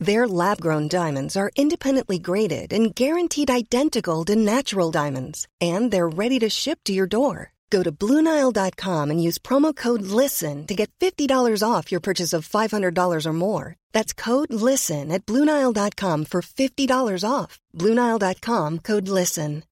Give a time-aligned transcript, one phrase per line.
[0.00, 6.08] Their lab grown diamonds are independently graded and guaranteed identical to natural diamonds, and they're
[6.08, 7.52] ready to ship to your door.
[7.68, 12.48] Go to Bluenile.com and use promo code LISTEN to get $50 off your purchase of
[12.48, 13.76] $500 or more.
[13.92, 17.60] That's code LISTEN at Bluenile.com for $50 off.
[17.76, 19.64] Bluenile.com code LISTEN.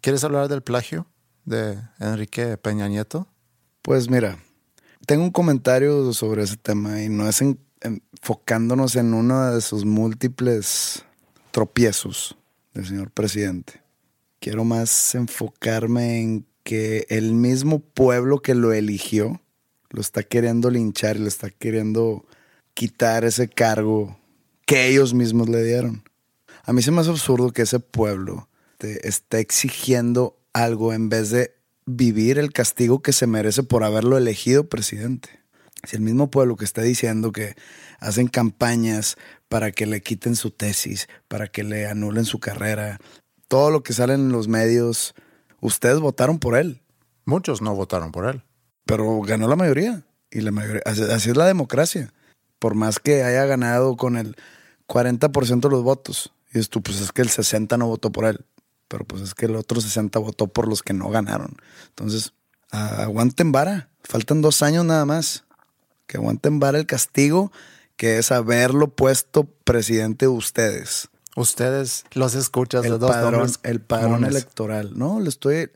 [0.00, 1.06] ¿Quieres hablar del plagio
[1.44, 3.28] de Enrique Peña Nieto?
[3.82, 4.38] Pues mira,
[5.06, 7.60] tengo un comentario sobre ese tema y no es en,
[8.22, 11.04] enfocándonos en uno de sus múltiples
[11.50, 12.36] tropiezos
[12.72, 13.82] del señor presidente.
[14.38, 19.40] Quiero más enfocarme en que el mismo pueblo que lo eligió
[19.90, 22.24] lo está queriendo linchar le está queriendo
[22.74, 24.16] quitar ese cargo
[24.66, 26.04] que ellos mismos le dieron.
[26.64, 28.48] A mí se me hace absurdo que ese pueblo
[28.78, 31.54] te esté exigiendo algo en vez de
[31.86, 35.28] vivir el castigo que se merece por haberlo elegido presidente.
[35.84, 37.56] Si el mismo pueblo que está diciendo que
[38.02, 39.16] hacen campañas
[39.48, 42.98] para que le quiten su tesis, para que le anulen su carrera,
[43.48, 45.14] todo lo que sale en los medios,
[45.60, 46.82] ustedes votaron por él.
[47.24, 48.42] Muchos no votaron por él.
[48.84, 50.04] Pero ganó la mayoría.
[50.30, 52.12] Y la mayoría, así, es la democracia.
[52.58, 54.36] Por más que haya ganado con el
[54.88, 56.32] 40% de los votos.
[56.52, 58.44] Y es tú, pues es que el 60 no votó por él.
[58.88, 61.56] Pero pues es que el otro 60 votó por los que no ganaron.
[61.88, 62.32] Entonces,
[62.70, 63.90] aguanten vara.
[64.02, 65.44] Faltan dos años nada más.
[66.06, 67.52] Que aguanten vara el castigo
[68.02, 71.08] que es haberlo puesto presidente de ustedes.
[71.36, 74.90] Ustedes los escuchas el de dos padrón, nombres el padrón electoral.
[74.98, 75.70] No, le estoy.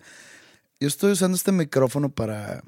[0.80, 2.64] Yo estoy usando este micrófono para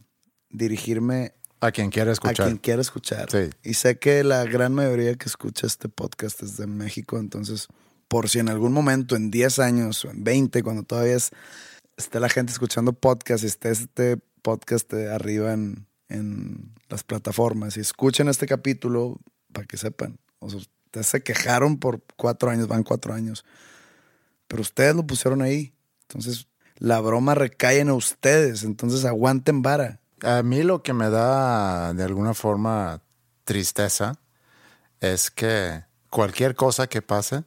[0.49, 2.47] dirigirme A quien quiera a escuchar.
[2.47, 3.29] quien quiera escuchar.
[3.33, 3.51] Sí.
[3.65, 7.67] Y sé que la gran mayoría que escucha este podcast es de México, entonces,
[8.07, 11.31] por si en algún momento, en 10 años o en 20, cuando todavía es-
[11.97, 17.77] esté la gente escuchando podcast y esté este podcast de arriba en, en las plataformas
[17.77, 19.19] y escuchen este capítulo
[19.53, 20.19] para que sepan.
[20.39, 23.45] O sea, ustedes se quejaron por cuatro años, van cuatro años,
[24.47, 25.75] pero ustedes lo pusieron ahí.
[26.03, 26.47] Entonces,
[26.79, 30.01] la broma recae en ustedes, entonces aguanten vara.
[30.23, 33.03] A mí lo que me da de alguna forma
[33.45, 34.21] tristeza
[35.01, 37.45] es que cualquier cosa que pase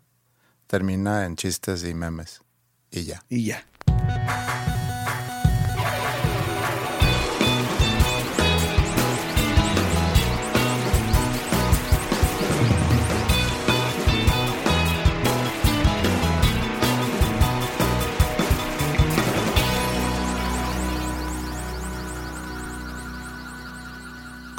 [0.68, 2.42] termina en chistes y memes.
[2.92, 3.24] Y ya.
[3.30, 3.66] Y ya.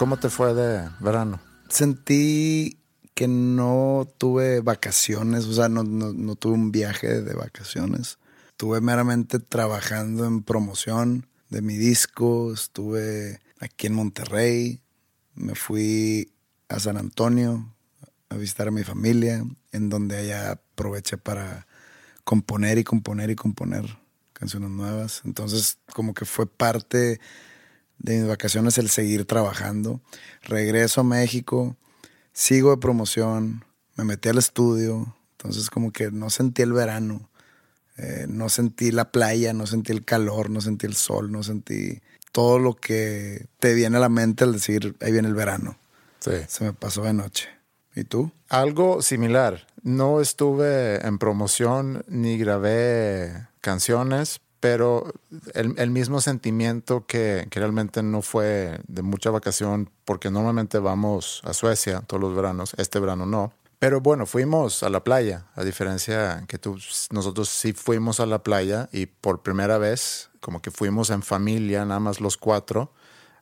[0.02, 1.38] ¿Cómo te fue de verano?
[1.68, 2.80] sentí
[3.14, 5.84] que no tuve vacaciones, o sea, no,
[6.34, 8.18] tuve un viaje de vacaciones.
[8.48, 14.80] Estuve meramente trabajando en promoción de mi disco, estuve aquí en Monterrey,
[15.36, 16.32] me fui
[16.68, 17.72] a San Antonio
[18.28, 21.68] a visitar a mi familia, en donde allá aproveché para
[22.24, 24.00] componer y componer y componer
[24.32, 25.22] canciones nuevas.
[25.24, 27.20] Entonces, como que fue parte
[28.02, 30.00] de mis vacaciones el seguir trabajando.
[30.42, 31.76] Regreso a México,
[32.32, 33.64] sigo de promoción,
[33.96, 37.30] me metí al estudio, entonces como que no sentí el verano,
[37.96, 42.00] eh, no sentí la playa, no sentí el calor, no sentí el sol, no sentí
[42.32, 45.76] todo lo que te viene a la mente al decir, ahí viene el verano.
[46.20, 46.32] Sí.
[46.48, 47.48] Se me pasó de noche.
[47.94, 48.32] ¿Y tú?
[48.48, 49.66] Algo similar.
[49.82, 55.12] No estuve en promoción ni grabé canciones, pero
[55.54, 61.42] el, el mismo sentimiento que, que realmente no fue de mucha vacación, porque normalmente vamos
[61.44, 63.52] a Suecia todos los veranos, este verano no.
[63.80, 66.78] Pero bueno, fuimos a la playa, a diferencia que tú,
[67.10, 71.84] nosotros sí fuimos a la playa y por primera vez, como que fuimos en familia,
[71.84, 72.92] nada más los cuatro,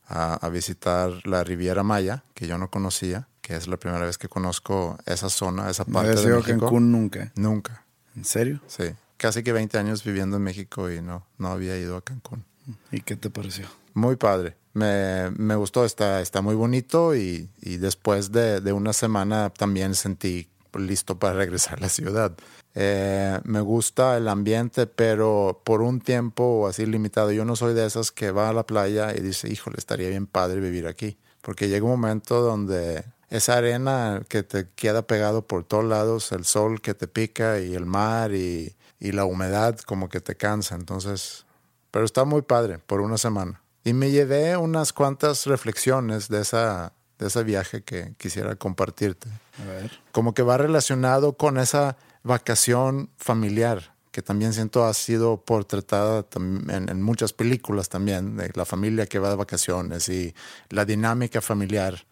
[0.08, 4.16] a, a visitar la Riviera Maya, que yo no conocía, que es la primera vez
[4.16, 6.60] que conozco esa zona, esa No parte había de sido a México.
[6.60, 7.30] Cancún nunca.
[7.36, 7.84] Nunca,
[8.16, 8.62] ¿En serio?
[8.66, 8.84] sí.
[9.20, 12.42] Casi que 20 años viviendo en México y no, no había ido a Cancún.
[12.90, 13.66] ¿Y qué te pareció?
[13.92, 14.56] Muy padre.
[14.72, 19.94] Me, me gustó, está, está muy bonito y, y después de, de una semana también
[19.94, 22.32] sentí listo para regresar a la ciudad.
[22.74, 27.30] Eh, me gusta el ambiente, pero por un tiempo así limitado.
[27.30, 30.26] Yo no soy de esas que va a la playa y dice, híjole, estaría bien
[30.26, 31.18] padre vivir aquí.
[31.42, 36.46] Porque llega un momento donde esa arena que te queda pegado por todos lados, el
[36.46, 40.76] sol que te pica y el mar y, y la humedad como que te cansa.
[40.76, 41.46] Entonces,
[41.90, 43.62] pero está muy padre por una semana.
[43.82, 49.28] Y me llevé unas cuantas reflexiones de, esa, de ese viaje que quisiera compartirte.
[49.58, 49.90] A ver.
[50.12, 56.68] Como que va relacionado con esa vacación familiar que también siento ha sido portretada tam-
[56.70, 60.34] en, en muchas películas también, de la familia que va de vacaciones y
[60.68, 62.04] la dinámica familiar,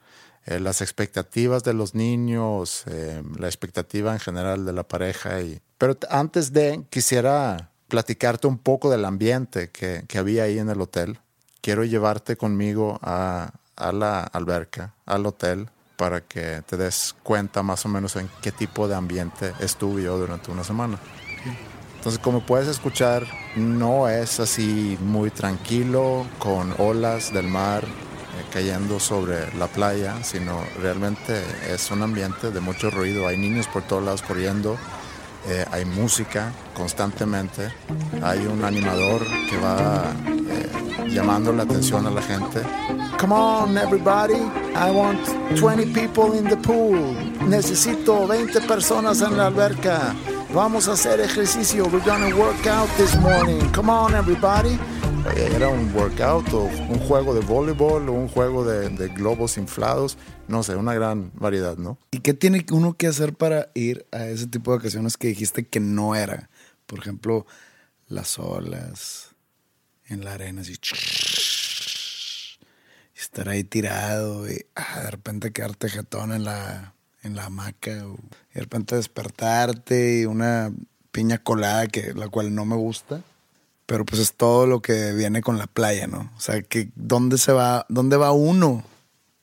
[0.47, 5.41] eh, las expectativas de los niños, eh, la expectativa en general de la pareja.
[5.41, 5.61] Y...
[5.79, 10.81] Pero antes de, quisiera platicarte un poco del ambiente que, que había ahí en el
[10.81, 11.21] hotel.
[11.61, 17.85] Quiero llevarte conmigo a, a la alberca, al hotel, para que te des cuenta más
[17.85, 20.99] o menos en qué tipo de ambiente estuve yo durante una semana.
[21.97, 23.27] Entonces, como puedes escuchar,
[23.57, 30.63] no es así muy tranquilo con olas del mar eh, cayendo sobre la playa, sino
[30.81, 33.27] realmente es un ambiente de mucho ruido.
[33.27, 34.79] Hay niños por todos lados corriendo,
[35.47, 37.73] eh, hay música constantemente,
[38.23, 42.63] hay un animador que va eh, llamando la atención a la gente.
[43.19, 44.41] Come on, everybody.
[44.75, 45.19] I want
[45.57, 47.15] 20 people in the pool.
[47.49, 50.15] Necesito 20 personas en la alberca.
[50.55, 51.87] Vamos a hacer ejercicio.
[51.87, 53.61] We're gonna work out this morning.
[53.73, 54.79] Come on, everybody.
[55.37, 60.17] Era un workout o un juego de voleibol o un juego de, de globos inflados.
[60.47, 61.99] No sé, una gran variedad, ¿no?
[62.11, 65.67] ¿Y qué tiene uno que hacer para ir a ese tipo de vacaciones que dijiste
[65.67, 66.49] que no era?
[66.87, 67.47] Por ejemplo,
[68.09, 69.31] las olas
[70.07, 70.73] en la arena, así.
[73.15, 78.07] y estar ahí tirado y ah, de repente quedarte jetón en la, en la hamaca.
[78.07, 78.17] o-
[78.51, 80.73] y de repente despertarte y una
[81.13, 83.23] piña colada, que, la cual no me gusta.
[83.89, 86.31] Pero pues es todo lo que viene con la playa, ¿no?
[86.37, 88.85] O sea, que ¿dónde se va, dónde va uno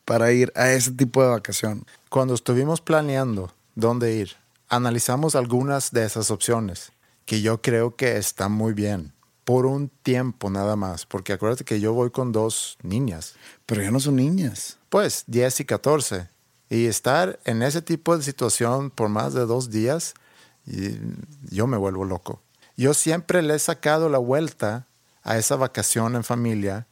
[0.06, 1.84] para ir a ese tipo de vacación?
[2.10, 4.34] Cuando estuvimos planeando dónde ir,
[4.70, 6.92] analizamos algunas de esas opciones
[7.26, 9.14] que yo creo que están muy bien.
[9.46, 13.34] Por un tiempo nada más, porque acuérdate que yo voy con dos niñas,
[13.66, 14.78] Pero ya no son niñas.
[14.90, 16.30] pues 10 y 14.
[16.70, 20.14] Y estar en ese tipo de situación por más de dos días,
[20.68, 21.00] y
[21.50, 22.44] yo me vuelvo loco.
[22.78, 24.86] Yo siempre le he sacado la vuelta
[25.24, 26.88] a esa vacación en familia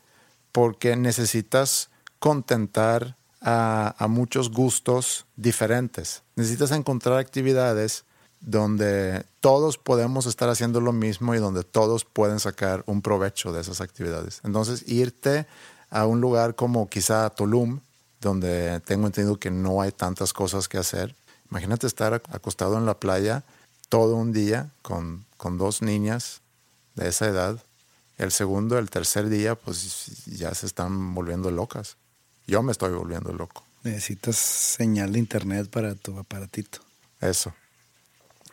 [0.52, 1.90] porque necesitas
[2.20, 6.24] contentar a, muchos gustos diferentes.
[6.36, 8.06] Necesitas encontrar actividades
[8.40, 13.62] donde todos podemos estar haciendo lo mismo y donde todos pueden sacar un provecho de
[13.62, 14.42] esas actividades.
[14.44, 15.46] Entonces, irte
[15.90, 17.80] a un lugar como quizá Tulum,
[18.22, 21.16] donde tengo entendido que no hay tantas cosas que hacer.
[21.52, 23.44] Imagínate estar ac- acostado en la playa
[23.90, 26.40] todo un día con, con dos niñas
[26.96, 27.62] de esa edad.
[28.18, 31.98] El segundo, el tercer día, pues ya se están volviendo locas.
[32.48, 33.66] Yo me estoy volviendo loco.
[33.84, 36.80] Necesitas señal de internet para tu aparatito.
[37.20, 37.54] Eso.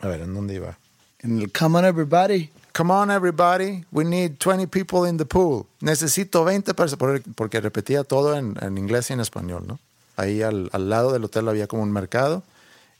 [0.01, 0.77] A ver, ¿en dónde iba?
[1.19, 2.49] En el Come on Everybody.
[2.75, 3.85] Come on, everybody.
[3.91, 5.65] We need 20 people in the pool.
[5.79, 7.21] Necesito 20 personas.
[7.35, 9.79] Porque- repetía todo en, en inglés y en español, ¿no?
[10.17, 12.43] Ahí al, al lado del hotel había como un mercado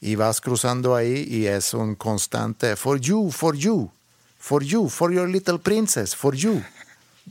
[0.01, 3.89] y vas cruzando ahí y es un constante for you, for you,
[4.39, 6.62] for you, for your little princess, for you.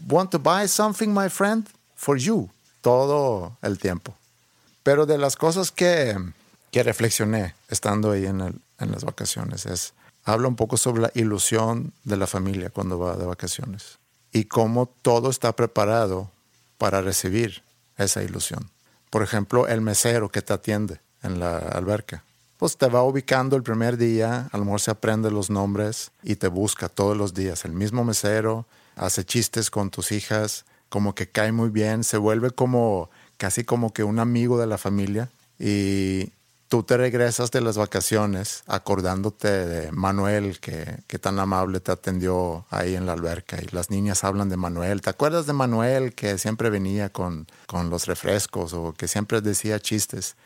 [0.09, 1.67] Want to buy something, my friend?
[1.97, 2.49] For you.
[2.81, 4.15] Todo el tiempo.
[4.83, 6.17] Pero de las cosas que,
[6.71, 9.93] que reflexioné estando ahí en, el- en las vacaciones es,
[10.25, 13.99] habla un poco sobre la ilusión de la familia cuando va de vacaciones
[14.33, 16.31] y cómo todo está preparado
[16.79, 17.63] para recibir
[17.99, 18.71] esa ilusión.
[19.11, 22.23] Por ejemplo, el mesero que te atiende en la alberca.
[22.61, 26.37] Pues te va ubicando el primer día, a lo mejor se aprende los nombres y
[26.37, 27.65] te busca todos los días.
[27.65, 32.51] El mismo mesero hace chistes con tus hijas, como que cae muy bien, se vuelve
[32.51, 36.33] como casi como que un amigo de la familia y
[36.69, 42.67] tú te regresas de las vacaciones acordándote de Manuel que, que tan amable te atendió
[42.69, 45.01] ahí en la alberca y las niñas hablan de Manuel.
[45.01, 49.81] ¿Te acuerdas de Manuel que siempre venía con, con los refrescos o que siempre decía
[49.81, 50.37] chistes?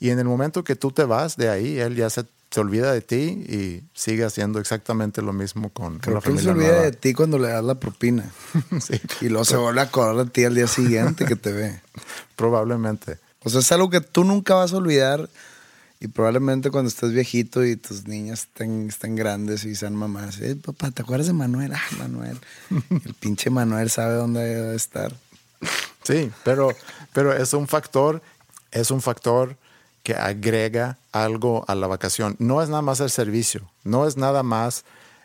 [0.00, 2.90] Y en el momento que tú te vas de ahí, él ya se, se olvida
[2.92, 3.16] de ti
[3.46, 6.82] y sigue haciendo exactamente lo mismo con, con la que él se familia olvida nueva.
[6.84, 8.30] de ti cuando le das la propina.
[8.80, 11.80] Sí, Y luego se vuelve a acordar de ti al día siguiente que te ve.
[12.36, 13.18] probablemente.
[13.44, 15.28] O sea, es algo que tú nunca vas a olvidar.
[16.02, 20.56] Y probablemente cuando estés viejito y tus niñas estén, estén grandes y sean mamás, eh,
[20.56, 21.74] papá, ¿te acuerdas de Manuel?
[21.74, 22.38] Ah, Manuel.
[23.04, 25.14] El pinche Manuel sabe dónde debe estar.
[26.02, 26.70] Sí, pero,
[27.12, 28.22] pero es un factor,
[28.70, 29.58] es un factor
[30.02, 32.36] que agrega algo a la vacación.
[32.38, 34.84] No es nada más el servicio, no es nada más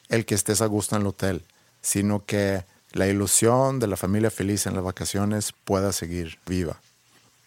[0.09, 1.43] el que estés a gusto en el hotel,
[1.81, 6.77] sino que la ilusión de la familia feliz en las vacaciones pueda seguir viva.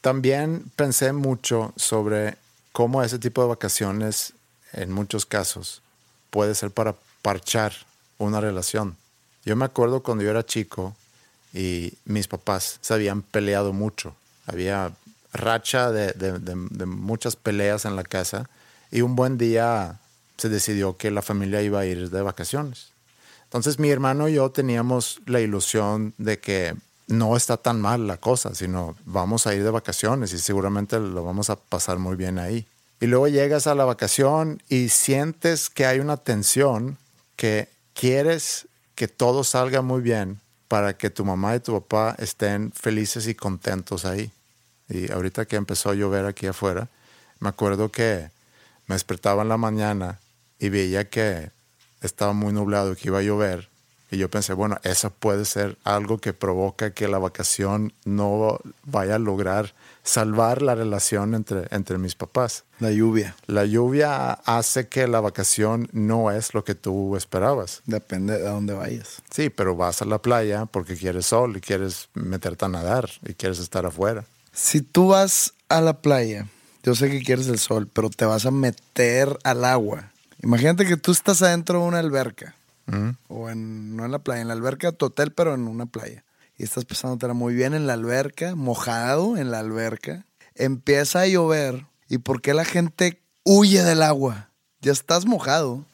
[0.00, 2.36] También pensé mucho sobre
[2.72, 4.34] cómo ese tipo de vacaciones,
[4.72, 5.82] en muchos casos,
[6.30, 7.72] puede ser para parchar
[8.18, 8.96] una relación.
[9.44, 10.94] Yo me acuerdo cuando yo era chico
[11.54, 14.14] y mis papás se habían peleado mucho.
[14.46, 14.92] Había
[15.32, 18.48] racha de, de- de- muchas peleas en la casa
[18.90, 19.98] y un buen día
[20.36, 22.88] se decidió que la familia iba a ir de vacaciones.
[23.44, 26.74] Entonces mi hermano y yo teníamos la ilusión de que
[27.06, 31.24] no está tan mal la cosa, sino vamos a ir de vacaciones y seguramente lo
[31.24, 32.66] vamos a pasar muy bien ahí.
[33.00, 36.98] Y luego llegas a la vacación y sientes que hay una tensión
[37.36, 42.72] que quieres que todo salga muy bien para que tu mamá y tu papá estén
[42.72, 44.30] felices y contentos ahí.
[44.88, 46.88] Y ahorita que empezó a llover aquí afuera,
[47.40, 48.30] me acuerdo que
[48.86, 50.20] me despertaba en la mañana
[50.58, 51.50] y veía que
[52.00, 53.68] estaba muy nublado y que iba a llover.
[54.10, 59.16] Y yo pensé, bueno, eso puede ser algo que provoca que la vacación no vaya
[59.16, 62.64] a lograr salvar la relación entre, entre mis papás.
[62.80, 63.36] La lluvia.
[63.46, 67.82] La lluvia hace que la vacación no es lo que tú esperabas.
[67.84, 69.22] Depende de dónde vayas.
[69.30, 73.34] Sí, pero vas a la playa porque quieres sol y quieres meterte a nadar y
[73.34, 74.24] quieres estar afuera.
[74.60, 76.48] Si tú vas a la playa,
[76.82, 80.10] yo sé que quieres el sol, pero te vas a meter al agua.
[80.42, 82.56] Imagínate que tú estás adentro de una alberca.
[83.28, 86.24] O en, no en la playa, en la alberca tu hotel, pero en una playa.
[86.56, 90.26] Y estás pasándotela muy bien en la alberca, mojado en la alberca.
[90.56, 91.86] Empieza a llover.
[92.08, 94.50] ¿Y por qué la gente huye del agua?
[94.80, 95.86] Ya estás mojado.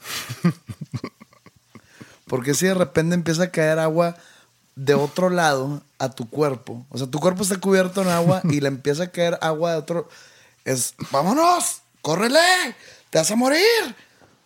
[2.26, 4.16] Porque si de repente empieza a caer agua
[4.76, 8.60] de otro lado a tu cuerpo, o sea, tu cuerpo está cubierto en agua y
[8.60, 10.08] le empieza a caer agua de otro,
[10.64, 12.40] es, vámonos, córrele,
[13.10, 13.60] te vas a morir.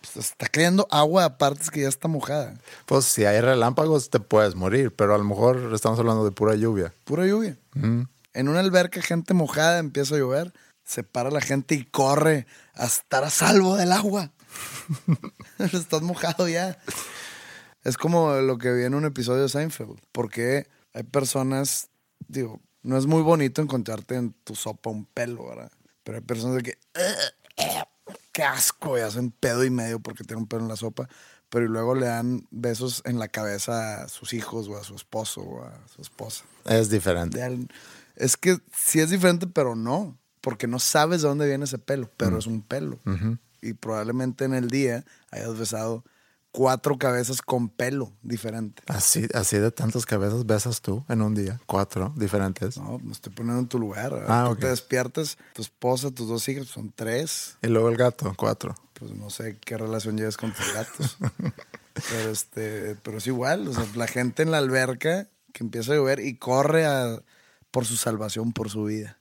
[0.01, 2.55] Pues está cayendo agua a partes que ya está mojada.
[2.85, 6.55] Pues si hay relámpagos te puedes morir, pero a lo mejor estamos hablando de pura
[6.55, 6.93] lluvia.
[7.03, 7.57] Pura lluvia.
[7.75, 10.53] En una alberca, gente mojada, empieza a llover,
[10.85, 14.31] se para la gente y corre a estar a salvo del agua.
[15.59, 16.77] Estás mojado ya.
[17.83, 19.99] Es como lo que vi en un episodio de Seinfeld.
[20.11, 21.89] Porque hay personas,
[22.27, 25.71] digo, no es muy bonito encontrarte en tu sopa un pelo, ¿verdad?
[26.03, 26.77] Pero hay personas de que,
[28.31, 31.07] qué asco, y hacen pedo y medio porque tienen un pelo en la sopa.
[31.49, 34.95] Pero y luego le dan besos en la cabeza a sus hijos o a su
[34.95, 36.45] esposo o a su esposa.
[36.65, 37.39] Es diferente.
[38.15, 40.17] Es que sí es diferente, pero no.
[40.41, 42.99] Porque no sabes de dónde viene ese pelo, pero es un pelo.
[43.61, 46.05] Y probablemente en el día hayas besado
[46.51, 48.81] cuatro cabezas con pelo diferente.
[48.87, 52.77] Así, así de tantas cabezas besas tú en un día, cuatro diferentes.
[52.77, 54.25] No, me estoy poniendo en tu lugar.
[54.27, 57.57] Ah, Tú te despiertas, tu esposa, tus dos hijos, son tres.
[57.61, 58.75] Y luego el gato, cuatro.
[58.93, 61.17] Pues no sé qué relación lleves con tus gatos.
[61.93, 63.67] pero este, pero es igual.
[63.67, 67.21] O sea, la gente en la alberca que empieza a llover y corre a-
[67.71, 69.17] por su salvación, por su vida.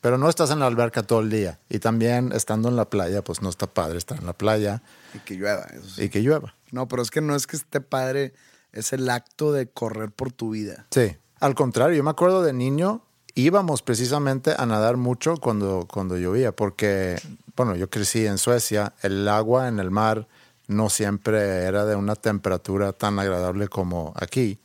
[0.00, 1.58] Pero no estás en la alberca todo el día.
[1.68, 4.82] Y también estando en la playa, pues no está padre estar en la playa
[5.14, 6.02] Y que llueva, eso sí.
[6.04, 6.54] y que llueva.
[6.70, 8.34] No, pero es que no es que esté padre,
[8.72, 10.86] es el acto de correr por tu vida.
[10.90, 11.16] Sí.
[11.40, 13.02] Al contrario, yo me acuerdo de niño,
[13.34, 17.20] íbamos precisamente a nadar mucho cuando, cuando llovía, porque,
[17.56, 20.26] bueno, yo crecí en Suecia, el agua en el mar
[20.66, 24.58] no siempre era de una temperatura tan agradable como aquí.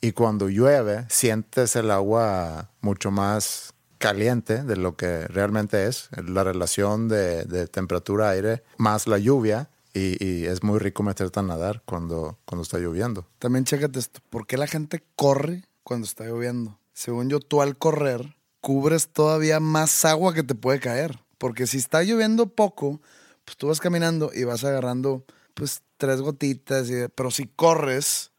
[0.00, 6.44] Y cuando llueve, sientes el agua mucho más caliente de lo que realmente es, la
[6.44, 9.70] relación de, de temperatura-aire más la lluvia.
[9.96, 13.26] Y, y es muy rico meterte a nadar cuando, cuando está lloviendo.
[13.38, 16.78] También chécate esto, ¿por qué la gente corre cuando está lloviendo?
[16.92, 21.18] Según yo, tú al correr cubres todavía más agua que te puede caer.
[21.38, 23.00] Porque si está lloviendo poco,
[23.46, 25.24] pues tú vas caminando y vas agarrando
[25.54, 26.90] pues tres gotitas.
[26.90, 28.32] y- pero si corres,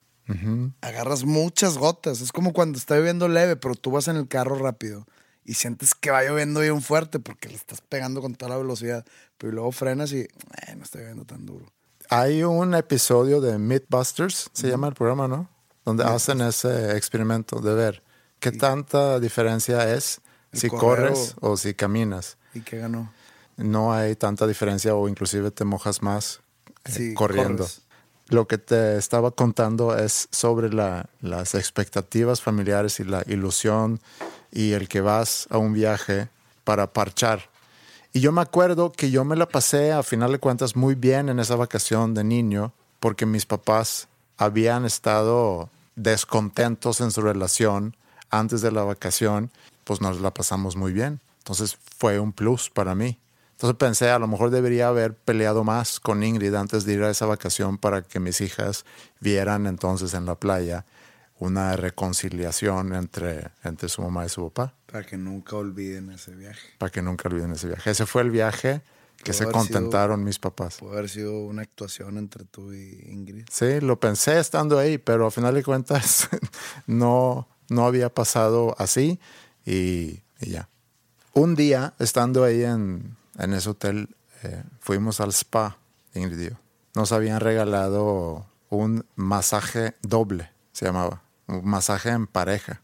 [0.82, 2.22] agarras muchas gotas.
[2.22, 5.08] Es como cuando está lloviendo leve, pero tú vas en el carro rápido
[5.48, 9.04] y sientes que va lloviendo bien fuerte porque le estás pegando con toda la velocidad.
[9.40, 11.66] Pero luego frenas y "Eh, no está lloviendo tan duro.
[12.10, 15.50] Hay un episodio de Mythbusters, se llama el programa, ¿no?
[15.86, 18.04] Donde hacen ese experimento de ver
[18.40, 20.22] qué tanta diferencia es
[20.54, 21.58] si correr corres o...
[21.58, 22.38] si caminas.
[22.54, 23.12] ¿Y qué ganó?
[23.58, 26.42] No hay tanta diferencia o inclusive te mojas más
[26.86, 27.64] eh, Sí, corriendo.
[27.64, 27.82] corres.
[28.30, 34.00] Lo que te estaba contando es sobre la- las expectativas familiares y la ilusión
[34.52, 36.30] y el que vas a un viaje
[36.64, 37.50] para parchar.
[38.14, 41.30] Y yo me acuerdo que yo me la pasé a final de cuentas muy bien
[41.30, 47.96] en esa vacación de niño porque mis papás habían estado descontentos en su relación
[48.30, 49.52] antes de la vacación,
[49.84, 51.20] pues nos la pasamos muy bien.
[51.40, 53.18] Entonces fue un plus para mí.
[53.52, 57.10] Entonces pensé, a lo mejor debería haber peleado más con Ingrid antes de ir a
[57.10, 58.86] esa vacación para que mis hijas
[59.20, 60.86] vieran entonces en la playa
[61.40, 64.74] una reconciliación entre, entre su mamá y su papá.
[64.88, 66.70] Para que nunca olviden ese viaje.
[66.78, 67.90] Para que nunca olviden ese viaje.
[67.90, 68.82] Ese fue el viaje
[69.24, 70.78] que se contentaron mis papás.
[70.78, 73.46] Puede haber sido una actuación entre tú y Ingrid.
[73.52, 76.30] Sí, lo pensé estando ahí, pero al final de cuentas
[76.88, 79.20] no, no había pasado así
[79.66, 80.70] y, ya.
[81.34, 85.78] Un día, estando ahí en, en ese hotel, eh, fuimos al spa,
[86.14, 86.56] Ingrid y yo.
[86.96, 92.82] Nos habían regalado un masaje doble, se llamaba, un masaje en pareja.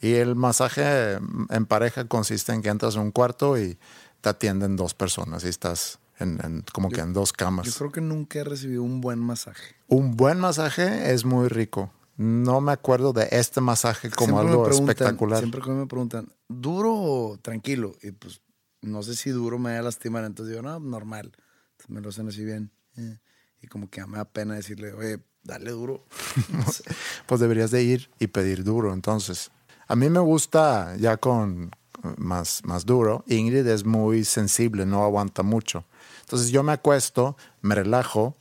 [0.00, 3.78] Y el masaje en pareja consiste en que entras en un cuarto y
[4.20, 7.66] te atienden dos personas y estás en, como que en dos camas.
[7.66, 9.76] Yo creo que nunca he recibido un buen masaje.
[9.88, 11.92] Un buen masaje es muy rico.
[12.16, 15.38] No me acuerdo de este masaje como algo espectacular.
[15.38, 17.94] Siempre que me preguntan, ¿duro o tranquilo?
[18.02, 18.42] Y pues
[18.82, 20.24] no sé si duro me va a lastimar.
[20.24, 21.32] Entonces digo, no, normal.
[21.72, 22.70] Entonces me lo hacen así bien.
[22.96, 23.18] Eh,
[23.60, 26.04] y como que me da pena decirle, oye, dale duro.
[27.26, 28.92] pues deberías de ir y pedir duro.
[28.92, 29.50] Entonces,
[29.88, 31.70] a mí me gusta ya con
[32.16, 33.24] más, más duro.
[33.26, 35.84] Ingrid es muy sensible, no aguanta mucho.
[36.22, 38.36] Entonces yo me acuesto, me relajo,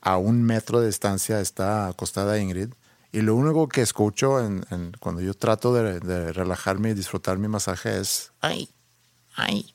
[0.00, 2.70] a un metro de distancia está acostada Ingrid.
[3.12, 4.64] Y lo único que escucho en,
[4.98, 8.70] cuando yo trato de, relajarme y disfrutar mi masaje es ay,
[9.36, 9.72] ay,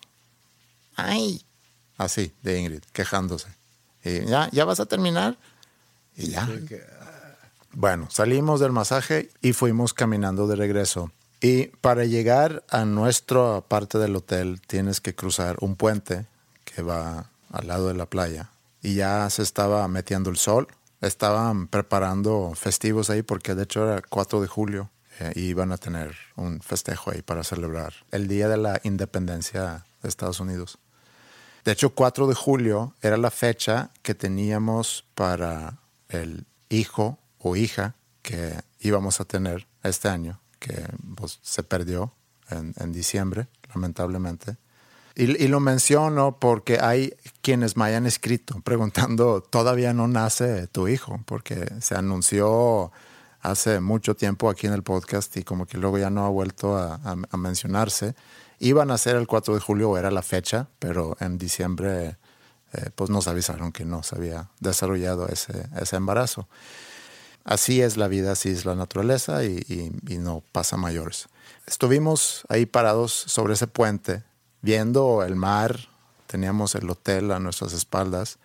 [0.96, 1.44] ay.
[1.98, 3.48] Así, de Ingrid, quejándose.
[4.04, 5.38] Y ya, ya vas a terminar.
[6.18, 6.50] Y ya.
[7.72, 11.12] Bueno, salimos del masaje y fuimos caminando de regreso.
[11.40, 16.26] Y para llegar a nuestra parte del hotel tienes que cruzar un puente
[16.66, 18.50] que va al lado de la playa.
[18.82, 20.68] Y ya se estaba metiendo el sol.
[21.02, 25.78] Estaban preparando festivos ahí porque de hecho era 4 de julio eh, y iban a
[25.78, 30.80] tener un festejo ahí para celebrar el Día de la Independencia de Estados Unidos.
[31.64, 35.78] De hecho, 4 de julio era la fecha que teníamos para
[36.10, 40.86] el hijo o hija que íbamos a tener este año que
[41.16, 42.14] pues, se perdió
[42.50, 44.58] en, diciembre, lamentablemente.
[45.16, 51.20] Y, lo menciono porque hay quienes me hayan escrito preguntando, todavía no nace tu hijo,
[51.26, 52.92] porque se anunció
[53.42, 56.78] hace mucho tiempo aquí en el podcast y como que luego ya no ha vuelto
[56.78, 58.16] a, mencionarse.
[58.60, 62.18] Iban a ser el 4 de julio, era la fecha, pero en diciembre
[62.78, 66.48] eh, pues nos avisaron que no se había desarrollado ese, ese embarazo
[67.48, 71.28] así es la vida, así es la naturaleza y, no pasa mayores.
[71.66, 74.24] Estuvimos ahí parados sobre ese puente,
[74.62, 75.88] viendo el mar,
[76.28, 78.38] teníamos el hotel a nuestras espaldas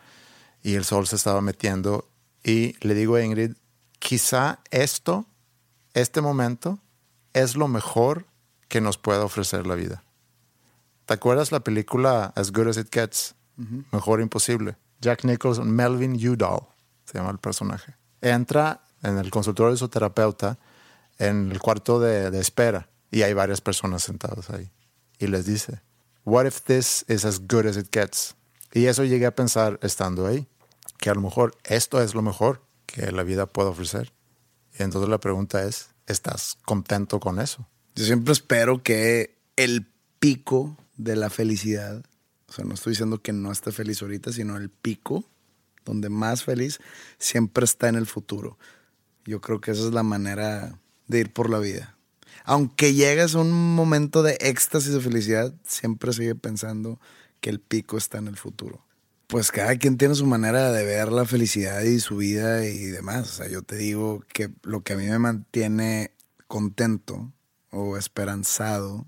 [0.63, 2.09] y el sol se estaba metiendo
[2.45, 3.53] y le digo a Ingrid,
[3.99, 5.27] quizá esto,
[5.95, 6.79] este momento,
[7.33, 8.27] es lo mejor
[8.69, 10.05] que nos puede ofrecer la vida.
[11.07, 13.35] ¿Te acuerdas la película As Good as It Gets?
[13.57, 14.77] Mejor Imposible.
[15.01, 16.69] Jack Nicholson, Melvin Udall,
[17.05, 17.97] se llama el personaje.
[18.21, 20.59] Entra en el consultorio de su terapeuta,
[21.19, 24.71] en el cuarto de, espera, y hay varias personas sentadas ahí.
[25.19, 25.83] Y les dice,
[26.25, 28.37] What if this is as good as it gets?
[28.73, 30.47] Y eso llegué a pensar estando ahí,
[30.99, 34.13] que a lo mejor esto es lo mejor que la vida puede ofrecer.
[34.79, 37.69] Y entonces la pregunta es, ¿estás contento con eso?
[37.95, 42.05] Yo siempre espero que el pico de la felicidad,
[42.53, 45.25] o sea, no estoy diciendo que no esté feliz ahorita, sino el pico,
[45.87, 46.81] donde más feliz,
[47.19, 48.59] siempre está en el futuro.
[49.25, 51.97] Yo creo que esa es la manera de ir por la vida.
[52.45, 57.01] Aunque llegues a un momento de éxtasis de felicidad, siempre sigue pensando
[57.41, 58.85] que el pico está en el futuro.
[59.29, 63.31] Pues cada quien tiene su manera de ver la felicidad y su vida y demás.
[63.31, 66.13] O sea, yo te digo que lo que a mí me mantiene
[66.49, 67.33] contento
[67.71, 69.07] o esperanzado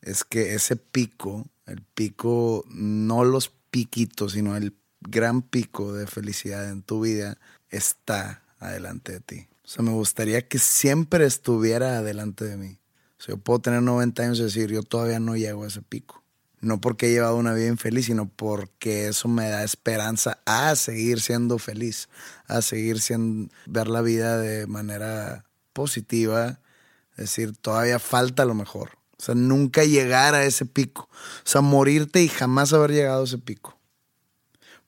[0.00, 6.68] es que ese pico, el pico, no los piquitos, sino el gran pico de felicidad
[6.68, 7.38] en tu vida
[7.70, 9.48] está adelante de ti.
[9.64, 12.78] O sea, me gustaría que siempre estuviera adelante de mí.
[13.18, 15.82] O sea, yo puedo tener 90 años y decir, yo todavía no llego a ese
[15.82, 16.22] pico.
[16.60, 21.20] No porque he llevado una vida infeliz, sino porque eso me da esperanza a seguir
[21.20, 22.08] siendo feliz,
[22.46, 26.60] a seguir siendo, ver la vida de manera positiva.
[27.16, 28.99] Decir, todavía falta lo mejor.
[29.20, 31.08] O sea, nunca llegar a ese pico.
[31.12, 33.76] O sea, morirte y jamás haber llegado a ese pico.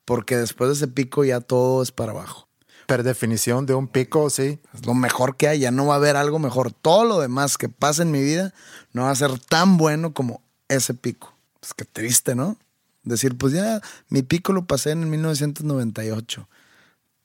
[0.05, 2.47] Porque después de ese pico ya todo es para abajo
[2.85, 4.59] per definición de un pico, sí.
[4.73, 6.71] Es lo mejor que hay, ya no va a haber algo mejor.
[6.71, 8.53] Todo lo demás que pasa en mi vida
[8.91, 11.33] no va a ser tan bueno como ese pico.
[11.59, 12.57] Pues qué triste, ¿no?
[13.03, 16.47] Decir, pues ya mi pico lo pasé en 1998.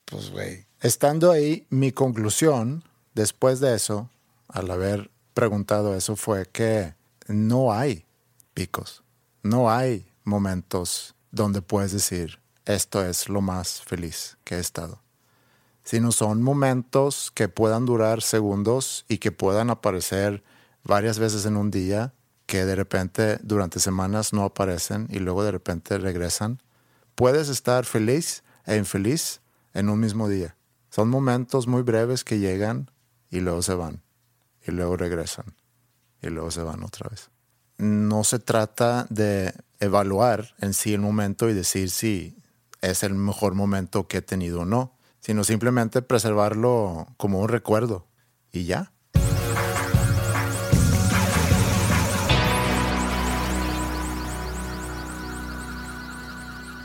[0.05, 0.67] Pues, güey.
[0.81, 4.11] Estando ahí, mi conclusión después de eso,
[4.49, 6.95] al haber preguntado eso, fue que
[7.29, 8.07] no hay
[8.55, 9.05] picos.
[9.43, 15.03] No hay momentos donde puedes decir, esto es lo más feliz que he estado
[15.89, 20.45] sino son momentos que puedan durar segundos y que puedan aparecer
[20.85, 22.13] varias veces en un día,
[22.45, 26.61] que de repente durante semanas no aparecen y luego de repente regresan.
[27.15, 29.41] Puedes estar feliz e infeliz
[29.73, 30.59] en un mismo día.
[30.91, 32.91] Son momentos muy breves que llegan
[33.31, 34.03] y luego se van
[34.67, 35.58] y luego regresan
[36.23, 37.31] y luego se van otra vez.
[37.79, 42.37] No se trata de evaluar en sí el momento y decir si
[42.81, 48.07] es el mejor momento que he tenido o no, sino simplemente preservarlo como un recuerdo
[48.53, 48.93] y ya.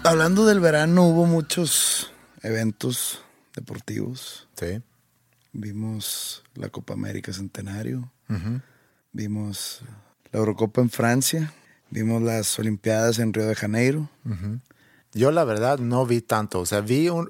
[0.06, 3.22] Hablando del verano, hubo muchos eventos
[3.56, 4.50] deportivos.
[4.56, 4.82] Sí.
[5.54, 8.12] Vimos la Copa América Centenario.
[9.13, 9.82] Vimos
[10.32, 11.54] la Eurocopa en Francia.
[11.91, 14.10] Vimos las Olimpiadas en Río de Janeiro.
[15.13, 17.30] Yo la verdad no vi tanto, o sea, vi un,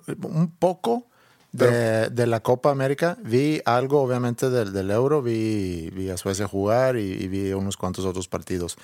[0.58, 1.06] poco
[1.52, 7.12] de, la Copa América, vi algo obviamente del, Euro, vi, vi, a Suecia jugar y,
[7.12, 8.78] y, vi unos cuantos otros partidos.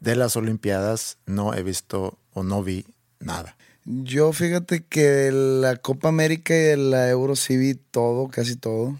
[0.00, 2.84] De las Olimpiadas no he visto o no vi
[3.18, 3.56] nada.
[3.86, 8.98] Yo fíjate que la Copa América y la Euro sí vi todo, casi todo.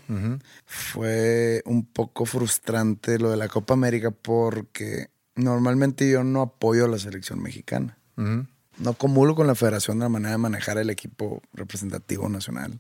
[0.67, 6.89] Fue un poco frustrante lo de la Copa América porque normalmente yo no apoyo a
[6.89, 7.97] la selección mexicana.
[8.17, 12.79] No comulgo con la federación de la manera de manejar el equipo representativo nacional.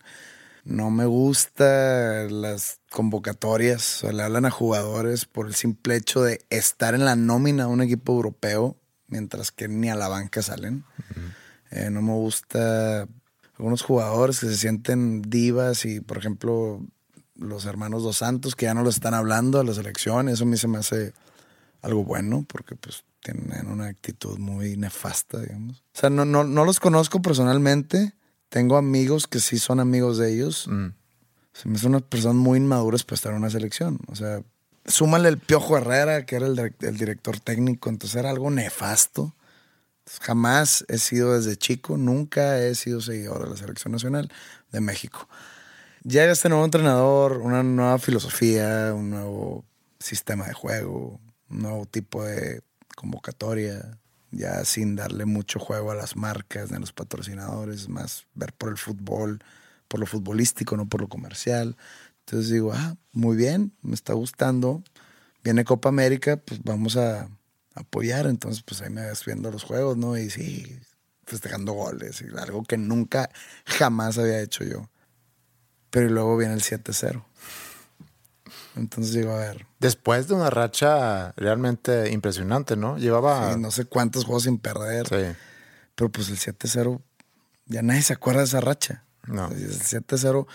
[0.64, 6.40] No me gusta las convocatorias, o le hablan a jugadores por el simple hecho de
[6.48, 10.84] estar en la nómina de un equipo europeo, mientras que ni a la banca salen.
[11.70, 13.08] Eh, no me gusta
[13.58, 16.80] algunos jugadores que se sienten divas y, por ejemplo,
[17.36, 20.28] los hermanos Dos Santos que ya no lo están hablando a la selección.
[20.28, 21.12] Eso a mí se me hace
[21.82, 25.78] algo bueno porque pues tienen una actitud muy nefasta, digamos.
[25.78, 28.14] O sea, no, no, no los conozco personalmente.
[28.48, 30.66] Tengo amigos que sí son amigos de ellos.
[30.68, 30.88] Mm.
[31.52, 33.98] Se me son unas personas muy inmaduras para estar en una selección.
[34.08, 34.42] O sea,
[34.84, 39.34] súmale el Piojo Herrera, que era el, el director técnico, entonces era algo nefasto.
[40.20, 44.30] Jamás he sido desde chico, nunca he sido seguidor de la selección nacional
[44.70, 45.28] de México.
[46.02, 49.64] Llega este nuevo entrenador, una nueva filosofía, un nuevo
[49.98, 52.60] sistema de juego, un nuevo tipo de
[52.94, 53.98] convocatoria,
[54.30, 58.76] ya sin darle mucho juego a las marcas, a los patrocinadores, más ver por el
[58.76, 59.42] fútbol,
[59.88, 61.76] por lo futbolístico, no por lo comercial.
[62.20, 64.82] Entonces digo, ah, muy bien, me está gustando.
[65.42, 67.28] Viene Copa América, pues vamos a
[67.74, 68.26] apoyar.
[68.26, 70.16] Entonces, pues ahí me ves viendo los juegos, ¿no?
[70.16, 70.80] Y sí,
[71.26, 73.30] festejando goles, y algo que nunca,
[73.64, 74.88] jamás había hecho yo.
[75.90, 77.24] Pero luego viene el 7-0.
[78.76, 79.66] Entonces digo, a ver.
[79.78, 82.98] Después de una racha realmente impresionante, ¿no?
[82.98, 83.56] Llevaba.
[83.56, 85.06] no sé cuántos juegos sin perder.
[85.06, 85.38] Sí.
[85.94, 87.00] Pero pues el 7-0,
[87.66, 89.04] ya nadie se acuerda de esa racha.
[89.26, 89.48] No.
[89.48, 90.46] El 7-0.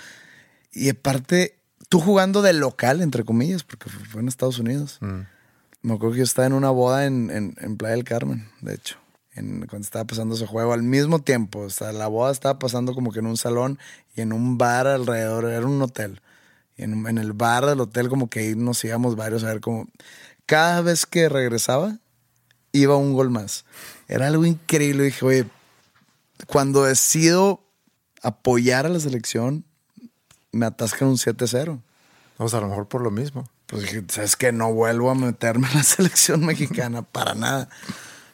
[0.74, 4.98] Y aparte, tú jugando de local, entre comillas, porque fue en Estados Unidos.
[5.00, 5.22] Mm.
[5.82, 8.98] Me acuerdo que yo estaba en una boda en, en, Playa del Carmen, de hecho,
[9.32, 11.60] en, cuando estaba pasando ese juego al mismo tiempo.
[11.60, 13.80] O sea, la boda estaba pasando como que en un salón
[14.14, 16.22] y en un bar alrededor, era un hotel.
[16.76, 19.62] Y en, en el bar del hotel, como que ahí nos íbamos varios a ver
[19.62, 19.88] como.
[20.46, 21.98] Cada vez que regresaba,
[22.74, 23.64] iba un gol más.
[24.10, 25.04] Era algo increíble.
[25.04, 25.46] dije, oye,
[26.48, 27.64] cuando decido
[28.22, 29.64] apoyar a la selección,
[30.52, 31.80] me atascan un 7-0.
[32.38, 35.68] Vamos, a lo mejor por lo mismo pues dije, ¿sabes que No vuelvo a meterme
[35.68, 37.70] en la selección mexicana para nada.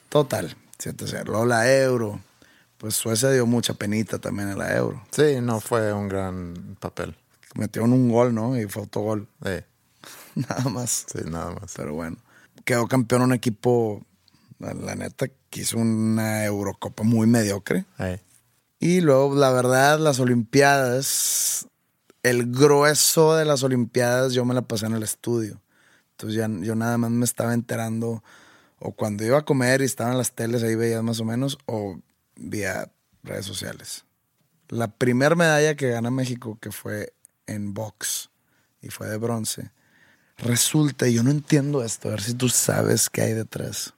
[0.08, 1.26] Total, 7-0.
[1.26, 2.22] Luego la Euro.
[2.78, 5.04] Pues Suecia dio mucha penita también en la Euro.
[5.12, 7.16] Sí, no fue un gran papel.
[7.56, 8.58] Metieron un gol, ¿no?
[8.58, 9.28] Y fue autogol.
[9.44, 9.64] Sí.
[10.36, 11.06] nada más.
[11.12, 11.74] Sí, nada más.
[11.76, 12.18] Pero bueno.
[12.64, 14.04] Quedó campeón un equipo,
[14.60, 17.86] la, neta, que hizo una Eurocopa muy mediocre.
[17.98, 18.22] Sí.
[18.80, 21.68] Y luego, la verdad, las Olimpiadas
[22.26, 25.62] el grueso de las Olimpiadas yo me la pasé en el estudio.
[26.12, 28.24] Entonces ya, yo nada más me estaba enterando,
[28.80, 32.00] o cuando iba a comer y estaban las teles, ahí veías más o menos, o
[32.36, 34.06] vía redes sociales.
[34.70, 37.14] La primera medalla que gana México, que fue
[37.46, 38.32] en box,
[38.82, 39.70] y fue de bronce,
[40.38, 43.94] resulta, yo no entiendo esto, a ver si tú sabes qué hay detrás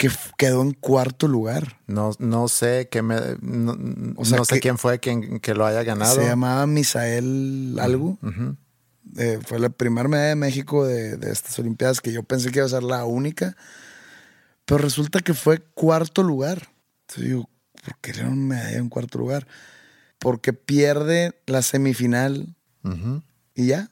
[0.00, 1.78] que quedó en cuarto lugar.
[1.86, 3.74] No, no sé qué me, no,
[4.46, 6.14] sé quién fue quien que lo haya ganado.
[6.14, 8.16] Se llamaba Misael algo.
[9.18, 12.66] Eh, fue la primera medalla de México de, estas Olimpiadas que yo pensé que iba
[12.66, 13.58] a ser la única.
[14.64, 16.68] Pero resulta que fue cuarto lugar.
[17.02, 17.50] Entonces digo,
[17.84, 19.46] ¿por qué era una medalla en cuarto lugar?
[20.18, 22.56] Porque pierde la semifinal
[23.54, 23.90] y ya,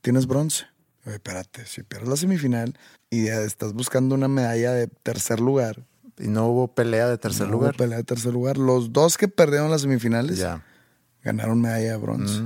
[0.00, 0.64] tienes bronce.
[1.04, 2.78] Oye, espérate, si pierdes la semifinal,
[3.22, 5.84] y estás buscando una medalla de tercer lugar.
[6.18, 7.72] Y no hubo pelea de tercer lugar.
[7.72, 8.56] Hubo pelea de tercer lugar.
[8.58, 10.44] Los dos que perdieron las semifinales
[11.22, 12.40] ganaron medalla de bronce.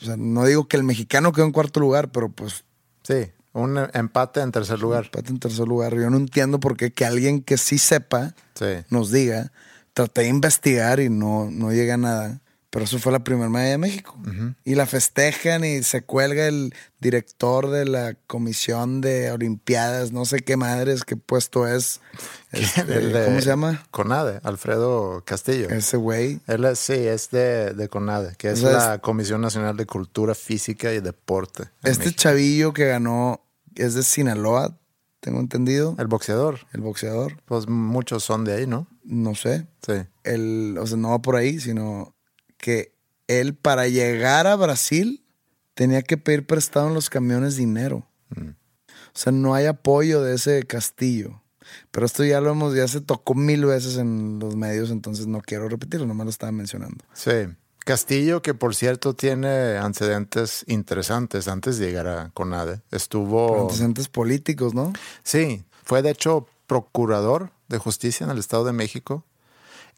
[0.00, 2.64] O sea, no digo que el mexicano quedó en cuarto lugar, pero pues
[3.02, 5.04] Sí, un empate en tercer lugar.
[5.06, 5.94] empate en tercer lugar.
[5.94, 8.84] Yo no entiendo por qué que alguien que sí sepa Sí.
[8.90, 9.52] nos diga.
[9.92, 12.40] Traté de investigar y no, no llega a nada.
[12.76, 14.14] Pero eso fue la primera medalla de México.
[14.62, 20.40] Y la festejan y se cuelga el director de la comisión de Olimpiadas, no sé
[20.40, 22.02] qué madres, qué puesto es.
[22.52, 23.86] Este, de ¿Cómo se llama?
[23.90, 25.70] CONADE, Alfredo Castillo.
[25.70, 26.40] Ese güey.
[26.46, 29.86] Él es, sí, es de, de CONADE, que es O sea, la Comisión Nacional de
[29.86, 31.70] Cultura Física y Deporte.
[31.82, 32.20] Este México.
[32.20, 33.40] chavillo que ganó
[33.74, 34.78] es de Sinaloa,
[35.20, 35.96] tengo entendido.
[35.98, 36.60] El boxeador.
[36.74, 37.40] El boxeador.
[37.46, 38.86] Pues muchos son de ahí, ¿no?
[39.02, 39.66] No sé.
[39.80, 39.94] Sí.
[40.24, 42.15] el, o sea, no va por ahí, sino
[42.66, 42.92] que
[43.28, 45.24] él para llegar a Brasil
[45.74, 48.08] tenía que pedir prestado en los camiones dinero.
[48.30, 48.48] Mm.
[48.48, 48.54] O
[49.12, 51.40] sea, no hay apoyo de ese castillo.
[51.92, 55.42] Pero esto ya lo hemos, ya se tocó mil veces en los medios, entonces no
[55.42, 57.04] quiero repetirlo, nomás lo estaba mencionando.
[57.12, 57.46] Sí.
[57.84, 62.82] Castillo, que por cierto tiene antecedentes interesantes antes de llegar a CONADE.
[62.90, 63.62] Estuvo.
[63.62, 64.92] Antecedentes políticos, ¿no?
[65.22, 69.24] Sí, fue de hecho procurador de justicia en el Estado de México.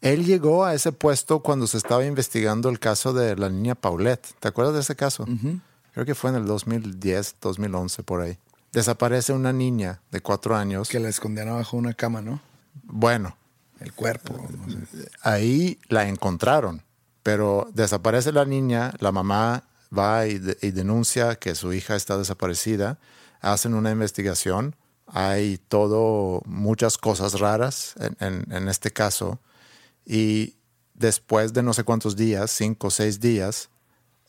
[0.01, 4.27] Él llegó a ese puesto cuando se estaba investigando el caso de la niña Paulette.
[4.39, 5.25] ¿Te acuerdas de ese caso?
[5.93, 8.37] Creo que fue en el 2010, 2011, por ahí.
[8.71, 10.87] Desaparece una niña de cuatro años.
[10.89, 12.39] Que la escondían abajo de una cama, ¿no?
[12.83, 13.35] Bueno,
[13.79, 14.33] El cuerpo.
[14.67, 15.09] no sé.
[15.21, 16.83] ahí la encontraron,
[17.23, 19.63] pero desaparece la niña, la mamá
[19.97, 22.99] va y, de- y denuncia que su hija está desaparecida,
[23.41, 24.75] hacen una investigación,
[25.07, 29.39] hay todo, muchas cosas raras en, en- en este caso,
[30.09, 30.55] y
[30.95, 33.69] después de no sé cuántos días, cinco o seis días,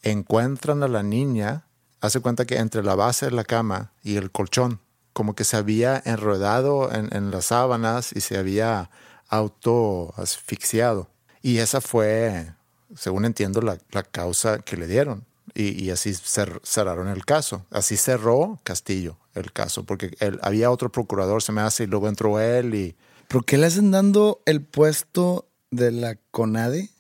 [0.03, 1.67] encuentran a la niña,
[2.03, 4.81] hace cuenta que entre la base de la cama y el colchón,
[5.15, 8.91] como que se había enredado en, en las sábanas y se había
[9.29, 11.09] auto asfixiado.
[11.41, 12.53] Y esa fue,
[12.95, 15.25] según entiendo, la, la causa que le dieron.
[15.55, 17.67] Y, así cer- cerraron el caso.
[17.71, 22.39] Así cerró Castillo el caso, porque había otro procurador, se me hace, y luego entró
[22.39, 22.97] él y...
[23.29, 26.91] ¿Por qué le hacen dando el puesto de la CONADE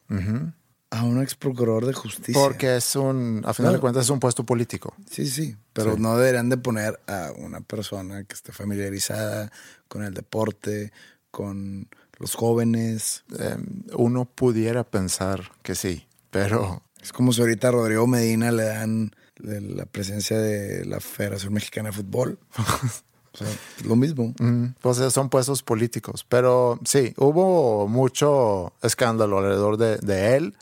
[0.92, 2.40] a un ex procurador de justicia?
[2.40, 4.94] Porque es un, a final de cuentas, es un puesto político.
[5.10, 6.00] Sí, sí, pero Sí.
[6.00, 9.52] no deberían de poner a una persona que esté familiarizada
[9.88, 10.92] con el deporte,
[11.30, 13.24] con los jóvenes.
[13.38, 13.56] Eh,
[13.94, 19.10] uno pudiera pensar que sí, pero Es como si ahorita a Rodrigo Medina le dan
[19.38, 22.38] la presencia de la Federación Mexicana de Fútbol.
[23.32, 24.34] o sea, es lo mismo.
[24.38, 26.24] mm, pues eh, son puestos políticos.
[26.28, 30.56] Pero sí, hubo mucho escándalo alrededor de, de él,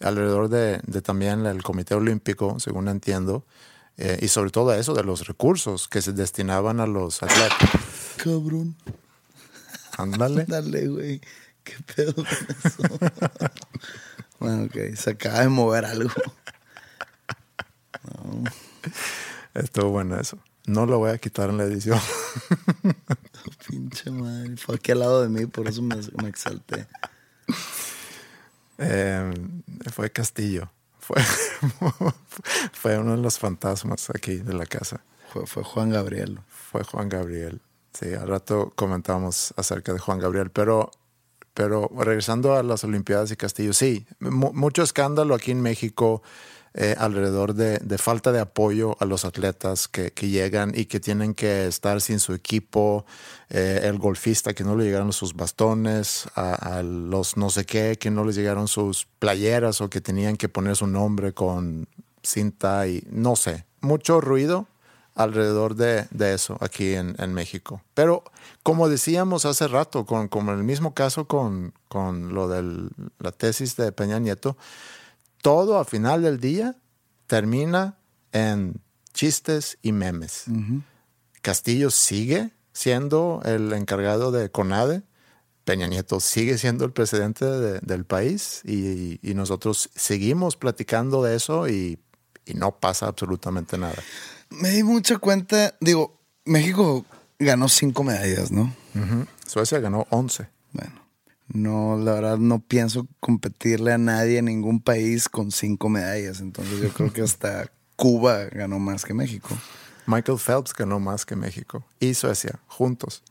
[0.00, 3.44] alrededor de, de también el Comité Olímpico, según entiendo,
[3.96, 7.70] eh, y sobre todo eso de los recursos que se destinaban a los atletas.
[8.16, 8.76] Cabrón.
[9.96, 10.44] Ándale.
[10.48, 11.20] Dale, güey.
[11.62, 12.82] ¿Qué pedo con eso?
[14.40, 14.94] bueno, ok.
[14.96, 16.10] Se acaba de mover algo.
[19.54, 20.38] Estuvo bueno eso.
[20.66, 21.98] No lo voy a quitar en la edición.
[23.68, 24.56] Pinche madre.
[24.56, 26.86] Fue aquí al lado de mí, por eso me, me exalté.
[28.78, 29.32] Eh,
[29.92, 30.70] fue Castillo.
[30.98, 31.16] Fue,
[32.72, 35.00] fue uno de los fantasmas aquí de la casa.
[35.32, 36.40] Fue, fue Juan Gabriel.
[36.48, 37.60] Fue Juan Gabriel.
[37.92, 40.90] Sí, al rato comentamos acerca de Juan Gabriel, pero,
[41.54, 46.22] pero regresando a las Olimpiadas y Castillo, sí, mu- mucho escándalo aquí en México
[46.74, 51.00] eh, alrededor de, de falta de apoyo a los atletas que, que llegan y que
[51.00, 53.04] tienen que estar sin su equipo,
[53.48, 58.10] eh, el golfista que no le llegaron sus bastones, a, los no sé qué que
[58.10, 61.88] no les llegaron sus playeras o que tenían que poner su nombre con
[62.22, 64.68] cinta y no sé, mucho ruido
[65.16, 67.82] alrededor de, de eso aquí en, en México.
[67.94, 68.22] Pero
[68.62, 73.76] como decíamos hace rato, con, como el mismo caso con, con lo de la tesis
[73.76, 74.56] de Peña Nieto,
[75.42, 76.76] todo al final del día
[77.26, 77.98] termina
[78.32, 78.80] en
[79.12, 80.44] chistes y memes.
[81.42, 85.02] Castillo sigue siendo el encargado de CONADE.
[85.64, 91.36] Peña Nieto sigue siendo el presidente de- del país y, y nosotros seguimos platicando de
[91.36, 91.98] eso y,
[92.46, 93.96] y no pasa absolutamente nada.
[94.50, 97.04] Me di mucha cuenta, digo, México
[97.38, 98.74] ganó cinco medallas, ¿no?
[99.46, 100.48] Suecia ganó 11.
[100.72, 100.99] Bueno,
[101.52, 106.40] no, la verdad no pienso competirle a nadie en ningún país con cinco medallas.
[106.40, 109.48] Entonces yo creo que hasta Cuba ganó más que México.
[110.06, 113.22] Michael Phelps ganó más que México y Suecia juntos.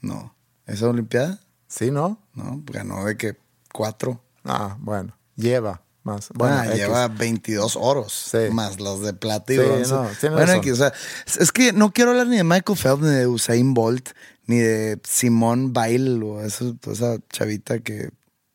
[0.00, 0.34] No.
[0.66, 1.40] ¿Esa Olimpiada?
[1.68, 2.18] ¿Sí, no?
[2.34, 3.36] No, ganó de que
[3.72, 4.22] cuatro.
[4.44, 6.28] Ah, bueno, lleva más.
[6.34, 6.76] Bueno, ah, X.
[6.78, 8.12] lleva 22 oros.
[8.30, 8.52] Sí.
[8.52, 10.28] Más los de plata y Sí, bronce.
[10.28, 10.52] no, bueno.
[10.54, 10.92] X, o sea,
[11.38, 14.10] es- que no quiero hablar ni de Michael Phelps, ni de Usain Bolt,
[14.46, 18.10] ni de Simone Biles o esa, esa chavita que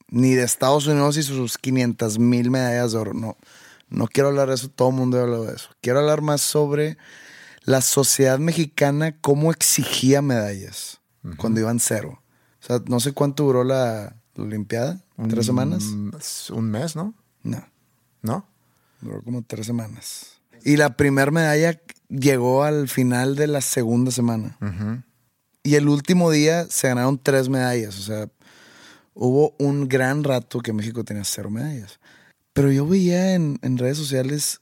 [0.08, 3.14] Ni de Estados Unidos y sus 500 mil medallas de oro.
[3.14, 3.38] No,
[3.90, 4.70] no quiero hablar de eso.
[4.70, 5.70] Todo el mundo ha hablado de eso.
[5.82, 6.98] Quiero hablar más sobre
[7.64, 11.00] la sociedad mexicana, cómo exigía medallas
[11.38, 12.22] cuando iban cero.
[12.62, 15.02] O sea, no sé cuánto duró la, la Olimpiada.
[15.30, 15.84] ¿Tres semanas?
[15.86, 17.14] Un mes, ¿no?
[17.46, 17.64] No.
[18.24, 18.48] ¿No?
[19.02, 20.42] Duró como tres semanas.
[20.64, 21.80] Y la primera medalla
[22.10, 24.58] llegó al final de la segunda semana.
[25.62, 28.00] Y el último día se ganaron tres medallas.
[28.00, 28.30] O sea,
[29.14, 32.00] hubo un gran rato que México tenía cero medallas.
[32.54, 34.62] Pero yo veía en, en redes sociales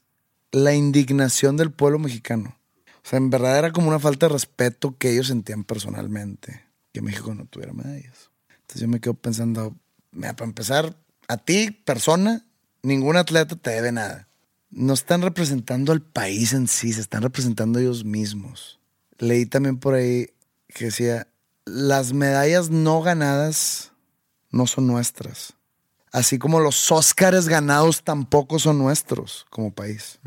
[0.52, 2.54] la indignación del pueblo mexicano.
[2.86, 7.00] O sea, en verdad era como una falta de respeto que ellos sentían personalmente que
[7.00, 8.30] México no tuviera medallas.
[8.48, 9.74] Entonces yo me quedo pensando,
[10.12, 10.96] mira, para empezar,
[11.28, 12.44] a ti, persona,
[12.84, 14.28] ningún atleta te debe nada.
[14.70, 18.80] No están representando al país en sí, se están representando ellos mismos.
[19.18, 20.30] Leí también por ahí
[20.68, 21.28] que decía,
[21.64, 23.92] las medallas no ganadas
[24.50, 25.54] no son nuestras.
[26.12, 30.20] Así como los Óscares ganados tampoco son nuestros como país.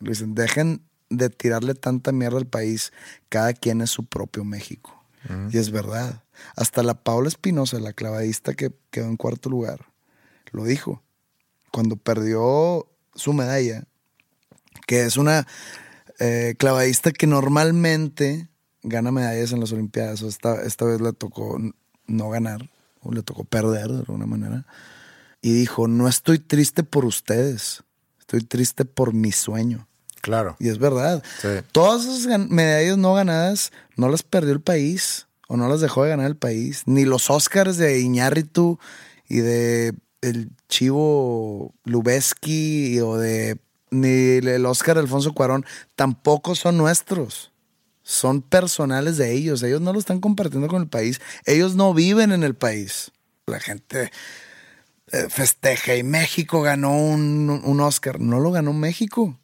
[0.00, 2.92] Dicen, dejen de tirarle tanta mierda al país.
[3.28, 5.04] Cada quien es su propio México.
[5.50, 6.24] Y es verdad.
[6.56, 9.86] Hasta la Paula Espinosa, la clavadista que quedó en cuarto lugar,
[10.50, 11.02] lo dijo.
[11.72, 13.84] Cuando perdió su medalla,
[14.86, 15.46] que es una
[16.18, 18.48] eh, clavadista que normalmente
[18.82, 20.22] gana medallas en las Olimpiadas.
[20.22, 21.58] Esta, esta vez le tocó
[22.06, 22.68] no ganar,
[23.00, 24.66] o le tocó perder de alguna manera.
[25.40, 27.82] Y dijo, no estoy triste por ustedes,
[28.20, 29.88] estoy triste por mi sueño.
[30.20, 30.54] Claro.
[30.60, 31.22] Y es verdad.
[31.72, 36.10] Todas esas medallas no ganadas no las perdió el país o no las dejó de
[36.10, 36.84] ganar el país.
[36.86, 38.78] Ni los Oscars de Iñárritu
[39.28, 43.58] y de el Chivo Lubeski o de
[43.90, 47.52] ni el Oscar Alfonso Cuarón tampoco son nuestros.
[48.02, 49.62] Son personales de ellos.
[49.62, 51.20] Ellos no lo están compartiendo con el país.
[51.44, 53.12] Ellos no viven en el país.
[53.46, 54.10] La gente
[55.12, 58.18] eh, festeja y México ganó un, un Oscar.
[58.18, 59.38] No lo ganó México.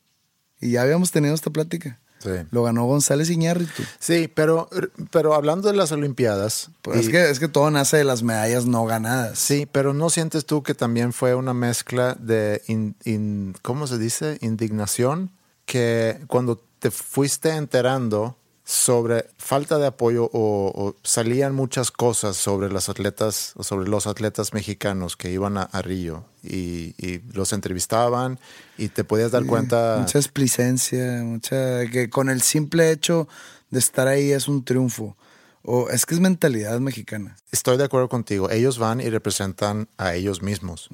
[0.61, 2.01] Y ya habíamos tenido esta plática.
[2.19, 2.31] Sí.
[2.51, 3.83] Lo ganó González Iñárritu.
[3.99, 4.69] Sí, pero,
[5.11, 6.71] pero hablando de las Olimpiadas.
[6.83, 9.39] Pues es, que, es que todo nace de las medallas no ganadas.
[9.39, 12.63] Sí, pero ¿no sientes tú que también fue una mezcla de,
[13.63, 14.39] ¿cómo se dice?
[14.41, 15.31] Indignación.
[15.65, 18.37] Que cuando te fuiste enterando
[18.69, 24.53] sobre falta de apoyo o, salían muchas cosas sobre las atletas o sobre los atletas
[24.53, 28.39] mexicanos que iban a, Río y, los entrevistaban
[28.77, 33.27] y te podías dar cuenta mucha explicencia mucha que con el simple hecho
[33.71, 35.17] de estar ahí es un triunfo.
[35.63, 37.37] O es que es mentalidad mexicana.
[37.51, 38.51] Estoy de acuerdo contigo.
[38.51, 40.89] Ellos van y representan a ellos mismos.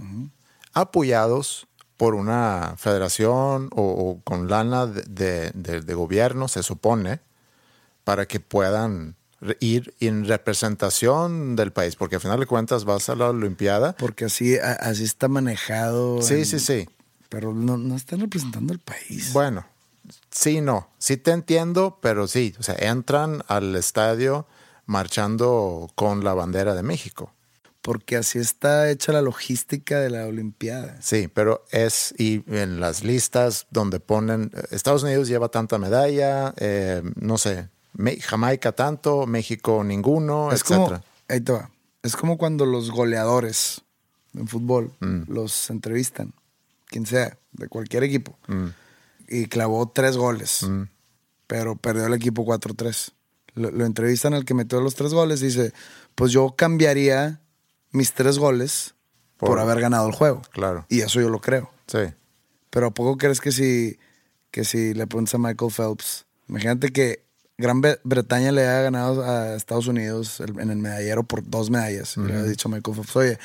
[0.73, 7.21] Apoyados por una federación o, con lana de, de gobierno se supone
[8.05, 9.17] para que puedan
[9.61, 13.95] ir en representación del país, porque al final de cuentas vas a la Olimpiada.
[13.97, 16.23] Porque así, así está manejado.
[16.23, 16.89] Sí, sí, sí.
[17.29, 19.33] Pero no, no están representando el país.
[19.33, 19.67] Bueno,
[20.31, 20.89] sí, no.
[20.99, 22.55] Sí te entiendo, pero sí.
[22.59, 24.47] O sea, entran al estadio
[24.87, 27.33] marchando con la bandera de México.
[27.83, 30.97] Porque así está hecha la logística de la Olimpiada.
[31.03, 37.03] Sí, pero es, y en las listas donde ponen, Estados Unidos lleva tanta medalla, eh,
[37.17, 37.69] no sé,
[38.21, 41.71] Jamaica tanto, México ninguno, es Como, ahí te va.
[42.03, 43.83] Es como cuando los goleadores
[44.35, 45.33] en fútbol mm.
[45.33, 46.35] los entrevistan,
[46.87, 48.67] quien sea, de cualquier equipo, mm.
[49.29, 50.83] y clavó tres goles, mm.
[51.47, 53.13] pero perdió el equipo 4-3.
[53.55, 55.73] Lo, entrevistan al que metió los tres goles y dice,
[56.17, 57.41] pues yo cambiaría
[57.93, 58.95] mis tres goles
[59.37, 60.43] por, haber ganado el juego.
[60.53, 60.87] Claro.
[60.89, 61.71] Y eso yo lo creo.
[61.87, 62.13] Sí.
[62.71, 63.97] Pero ¿a poco crees que si,
[64.51, 67.24] que si le pones a Michael Phelps, imagínate que
[67.57, 72.17] Gran Bretaña le ha ganado a Estados Unidos en el medallero por dos medallas.
[72.17, 73.39] Le ha dicho Michael Phelps, oye,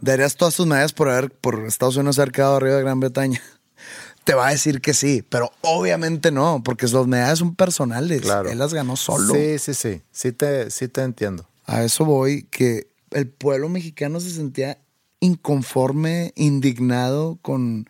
[0.00, 3.42] ¿darías todas tus medallas por, haber, por Estados Unidos haber quedado arriba de Gran Bretaña?
[4.24, 8.22] Te va a decir que sí, pero obviamente no, porque las medallas son personales.
[8.48, 9.34] Él las ganó solo.
[9.34, 10.02] Sí, sí, sí.
[10.12, 11.48] Sí te, sí te entiendo.
[11.64, 14.78] A eso voy, que el pueblo mexicano se sentía
[15.20, 17.88] inconforme, indignado con,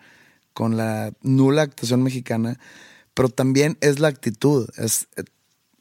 [0.52, 2.58] con la nula actuación mexicana,
[3.14, 4.68] pero también es la actitud.
[4.76, 5.08] Es,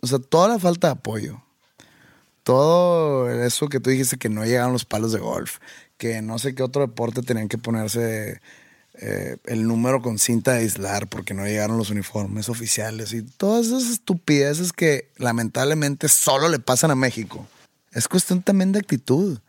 [0.01, 1.41] o sea, toda la falta de apoyo,
[2.43, 5.59] todo eso que tú dijiste que no llegaron los palos de golf,
[5.97, 8.41] que no sé qué otro deporte tenían que ponerse
[9.01, 13.67] eh, el número con cinta de aislar porque no llegaron los uniformes oficiales y todas
[13.67, 17.45] esas estupideces que lamentablemente solo le pasan a México.
[17.91, 19.39] Es cuestión también de actitud.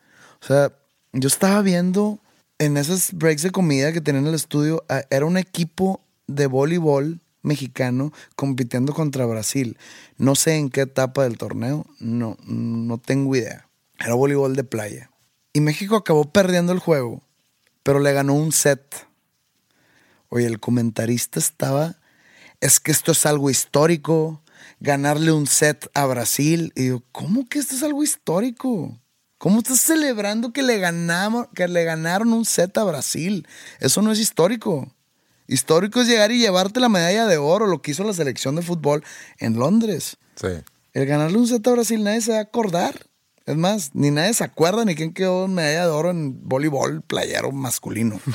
[0.41, 0.73] O sea,
[1.13, 2.19] yo estaba viendo
[2.59, 7.19] en esos breaks de comida que tenían en el estudio, era un equipo de voleibol
[7.43, 9.79] mexicano compitiendo contra Brasil.
[10.17, 13.69] No sé en qué etapa del torneo, no, no tengo idea.
[13.99, 15.11] Era voleibol de playa.
[15.53, 17.23] Y México acabó perdiendo el juego,
[17.83, 19.07] pero le ganó un set.
[20.29, 21.97] Oye, el comentarista estaba,
[22.61, 24.43] es que esto es algo histórico,
[24.79, 26.73] ganarle un set a Brasil.
[26.77, 28.97] Y yo, ¿cómo que esto es algo histórico?
[29.39, 33.47] ¿Cómo estás celebrando que le, ganamos, que le ganaron un set a Brasil?
[33.81, 34.95] Eso no es histórico.
[35.51, 38.63] Histórico es llegar y llevarte la medalla de oro, lo que hizo la selección de
[38.63, 39.03] fútbol
[39.39, 40.17] en Londres.
[40.37, 40.47] Sí.
[40.93, 42.95] El ganarle un set a Brasil nadie se va a acordar.
[43.47, 47.03] Es más, ni nadie se acuerda ni quién quedó en medalla de oro en voleibol
[47.03, 48.21] playero masculino.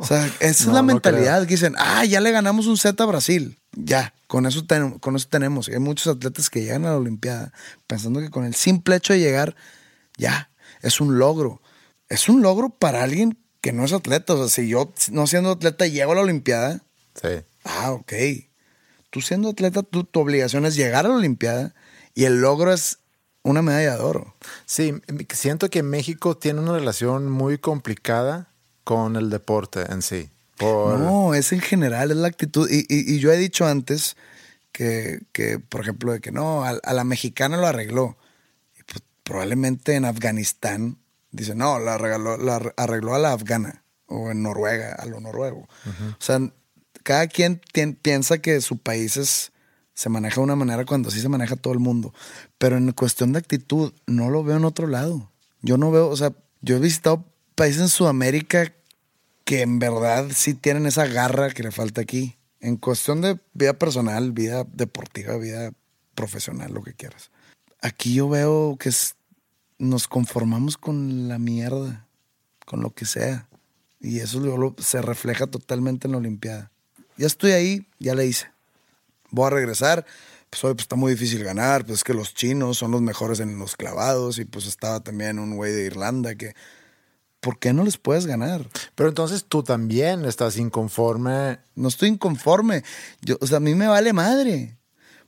[0.00, 3.06] O sea, esa es la mentalidad que dicen, ah, ya le ganamos un set a
[3.06, 3.58] Brasil.
[3.72, 4.66] Ya, con eso,
[5.00, 5.68] con eso tenemos.
[5.68, 7.50] Hay muchos atletas que llegan a la Olimpiada
[7.86, 9.56] pensando que con el simple hecho de llegar,
[10.18, 10.50] ya,
[10.82, 11.62] es un logro.
[12.10, 14.34] Es un logro para alguien que no es atleta.
[14.34, 16.82] O sea, si yo no siendo atleta llego a la Olimpiada.
[17.14, 17.40] Sí.
[17.64, 18.12] Ah, ok.
[19.08, 21.74] Tú siendo atleta, tu, tu obligación es llegar a la Olimpiada
[22.14, 22.98] y el logro es
[23.42, 24.34] una medalla de oro.
[24.66, 24.92] Sí,
[25.32, 28.48] siento que México tiene una relación muy complicada
[28.84, 30.28] con el deporte en sí.
[30.60, 32.68] No, es en general, es la actitud.
[32.70, 34.14] Y, yo he dicho antes
[34.72, 38.18] que, que, por ejemplo, de que no, a, la mexicana lo arregló.
[38.78, 40.98] Y pues, probablemente en Afganistán,
[41.34, 43.84] dice, no, la, arregló, la arregló a la afgana.
[44.06, 45.66] O en Noruega, a lo noruego.
[45.86, 46.38] O sea,
[47.02, 47.60] cada quien
[48.02, 49.52] piensa que su país es,
[49.94, 52.12] se maneja de una manera cuando sí se maneja todo el mundo.
[52.58, 55.30] Pero en cuestión de actitud, no lo veo en otro lado.
[55.62, 57.24] Yo no veo, o sea, yo he visitado
[57.54, 58.72] países en Sudamérica
[59.44, 62.36] que en verdad sí tienen esa garra que le falta aquí.
[62.60, 65.72] En cuestión de vida personal, vida deportiva, vida
[66.14, 67.30] profesional, lo que quieras.
[67.80, 68.90] Aquí yo veo que
[69.84, 72.06] nos conformamos con la mierda,
[72.66, 73.48] con lo que sea.
[74.00, 76.70] Y eso se refleja totalmente en la Olimpiada.
[77.16, 78.50] Ya estoy ahí, ya le hice.
[79.30, 80.04] Voy a regresar.
[80.50, 81.84] Pues hoy pues, está muy difícil ganar.
[81.84, 84.38] Pues es que los chinos son los mejores en los clavados.
[84.38, 86.54] Y pues estaba también un güey de Irlanda que
[87.40, 88.68] ¿por qué no les puedes ganar?
[88.94, 91.58] Pero entonces tú también estás inconforme.
[91.74, 92.82] No estoy inconforme.
[93.20, 94.76] Yo, o sea, a mí me vale madre.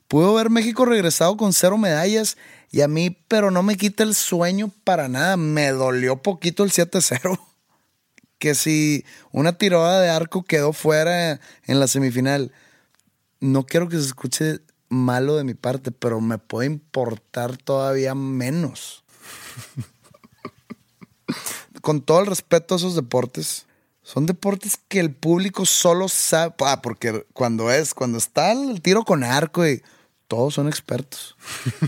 [0.07, 2.37] Puedo ver México regresado con cero medallas
[2.71, 5.37] y a mí, pero no me quita el sueño para nada.
[5.37, 7.39] Me dolió poquito el 7-0.
[8.39, 12.51] Que si una tirada de arco quedó fuera en la semifinal,
[13.39, 14.59] no quiero que se escuche
[14.89, 19.03] malo de mi parte, pero me puede importar todavía menos.
[21.81, 23.65] con todo el respeto a esos deportes,
[24.03, 26.53] son deportes que el público solo sabe.
[26.59, 29.81] Ah, porque cuando es, cuando está el tiro con arco y
[30.27, 31.35] todos son expertos.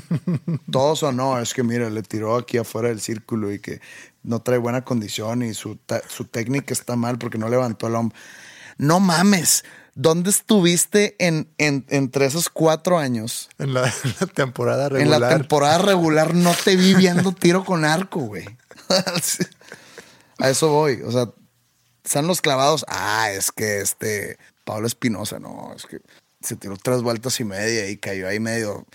[0.72, 3.82] todos son, no, es que mira, le tiró aquí afuera del círculo y que
[4.24, 5.78] no trae buena condición y su,
[6.08, 8.18] su técnica está mal porque no levantó el hombro.
[8.78, 9.64] No mames.
[9.96, 13.50] ¿Dónde estuviste en, entre esos cuatro años?
[13.58, 15.22] En la, en la, temporada regular.
[15.22, 18.46] En la temporada regular no te vi viendo tiro con arco, güey.
[20.38, 21.02] A eso voy.
[21.02, 21.30] O sea,
[22.06, 22.86] están los clavados.
[22.88, 26.00] Ah, es que este Pablo Espinosa, no, es que
[26.42, 28.86] se tiró tres vueltas y media y cayó ahí medio.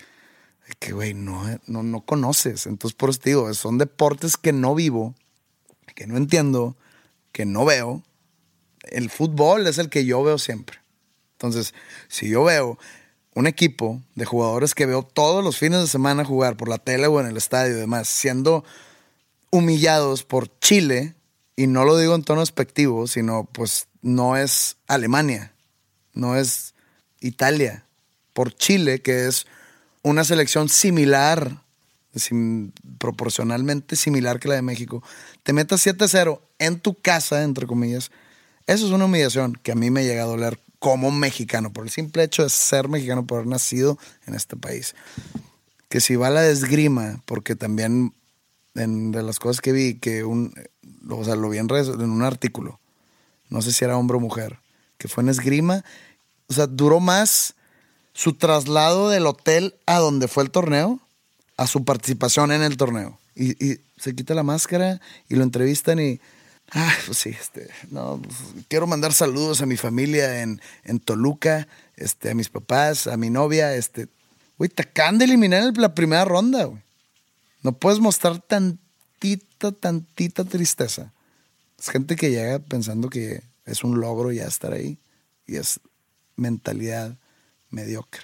[0.79, 2.65] Que, güey, no, no, no conoces.
[2.65, 5.13] Entonces, por eso te digo, son deportes que no vivo,
[5.93, 6.75] que no entiendo,
[7.31, 8.03] que no veo.
[8.83, 10.79] El fútbol es el que yo veo siempre.
[11.33, 11.73] Entonces,
[12.07, 12.79] si yo veo
[13.35, 17.07] un equipo de jugadores que veo todos los fines de semana jugar por la tele
[17.07, 18.63] o en el estadio y demás, siendo
[19.51, 21.15] humillados por Chile,
[21.55, 25.53] y no lo digo en tono despectivo, sino pues no es Alemania,
[26.13, 26.74] no es
[27.25, 27.85] Italia,
[28.33, 29.45] por Chile, que es
[30.03, 31.61] una selección similar,
[32.97, 35.03] proporcionalmente similar que la de México,
[35.43, 38.11] te metas 7-0 en tu casa, entre comillas,
[38.67, 41.89] eso es una humillación que a mí me llega a doler como mexicano, por el
[41.89, 43.97] simple hecho de ser mexicano, por haber nacido
[44.27, 44.95] en este país.
[45.89, 48.13] Que si va la desgrima, porque también
[48.75, 50.53] en, de las cosas que vi, que un,
[51.09, 52.79] o sea, lo vi en, en un artículo,
[53.49, 54.59] no sé si era hombre o mujer,
[54.97, 55.83] que fue en esgrima,
[56.47, 57.55] o sea, duró más
[58.13, 60.99] su traslado del hotel a donde fue el torneo
[61.57, 63.19] a su participación en el torneo.
[63.35, 66.19] Y, se quita la máscara y lo entrevistan y,
[66.71, 68.35] ah, pues sí, este, no, pues,
[68.67, 71.65] quiero mandar saludos a mi familia en, en Toluca,
[71.95, 74.09] este, a mis papás, a mi novia, este,
[74.57, 76.81] güey, te acaban de eliminar en la primera ronda, güey.
[77.63, 81.13] No puedes mostrar tantita, tantita tristeza.
[81.79, 84.99] Es gente que llega pensando que es un logro ya estar ahí
[85.47, 85.79] y es
[86.37, 87.17] mentalidad
[87.71, 88.23] mediocre.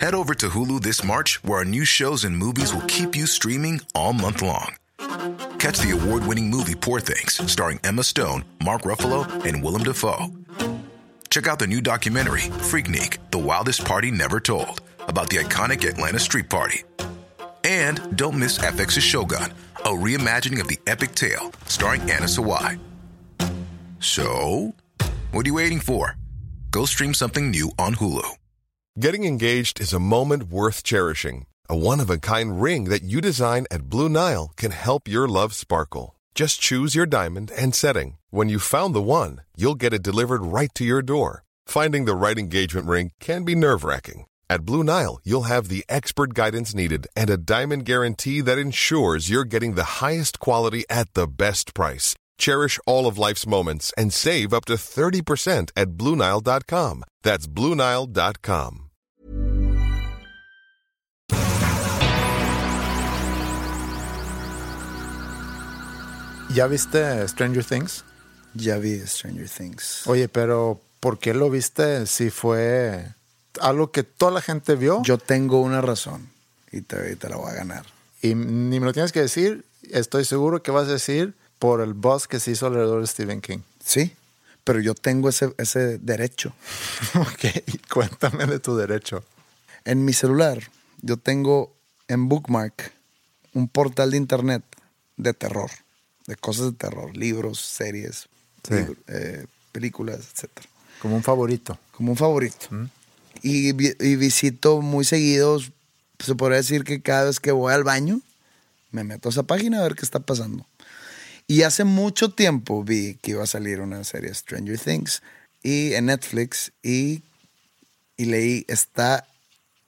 [0.00, 3.26] Head over to Hulu this March, where our new shows and movies will keep you
[3.26, 4.74] streaming all month long.
[5.58, 10.26] Catch the award-winning movie Poor Things, starring Emma Stone, Mark Ruffalo, and Willem Dafoe.
[11.30, 16.18] Check out the new documentary, Freaknik The Wildest Party Never Told, about the iconic Atlanta
[16.18, 16.82] Street Party.
[17.64, 19.54] And don't miss FX's Shogun,
[19.84, 22.78] a reimagining of the epic tale starring Anna Sawai.
[24.00, 24.74] So,
[25.30, 26.16] what are you waiting for?
[26.70, 28.28] Go stream something new on Hulu.
[28.98, 31.46] Getting engaged is a moment worth cherishing.
[31.68, 35.26] A one of a kind ring that you design at Blue Nile can help your
[35.26, 36.14] love sparkle.
[36.34, 38.18] Just choose your diamond and setting.
[38.30, 41.44] When you found the one, you'll get it delivered right to your door.
[41.66, 44.26] Finding the right engagement ring can be nerve wracking.
[44.48, 49.28] At Blue Nile, you'll have the expert guidance needed and a diamond guarantee that ensures
[49.28, 52.14] you're getting the highest quality at the best price.
[52.38, 57.04] Cherish all of life's moments and save up to 30% at BlueNile.com.
[57.22, 58.80] That's BlueNile.com.
[66.54, 68.04] ¿Ya viste Stranger Things?
[68.54, 70.06] Ya vi Stranger Things.
[70.06, 73.14] Oye, pero ¿por qué lo viste si fue
[73.60, 75.02] algo que toda la gente vio?
[75.02, 76.28] Yo tengo una razón
[76.72, 77.86] y te, y te la voy a ganar.
[78.22, 81.92] Y ni me lo tienes que decir, estoy seguro que vas a decir por el
[81.94, 83.58] buzz que se hizo alrededor de Stephen King.
[83.84, 84.14] Sí,
[84.64, 86.54] pero yo tengo ese, ese derecho.
[87.14, 89.22] ok, cuéntame de tu derecho.
[89.84, 90.58] En mi celular,
[91.02, 91.74] yo tengo
[92.08, 92.92] en Bookmark
[93.52, 94.62] un portal de internet
[95.16, 95.70] de terror,
[96.26, 98.26] de cosas de terror, libros, series,
[98.66, 98.74] Sí.
[98.74, 100.50] libro- eh, películas, etc.
[101.02, 101.78] Como un favorito.
[101.92, 102.66] Como un favorito.
[103.42, 105.60] Y, vi- y visito muy seguido,
[106.18, 108.20] se podría decir que cada vez que voy al baño,
[108.90, 110.66] me meto a esa página a ver qué está pasando.
[111.46, 115.22] Y hace mucho tiempo vi que iba a salir una serie Stranger Things
[115.62, 117.22] y en Netflix y,
[118.16, 119.26] y leí, está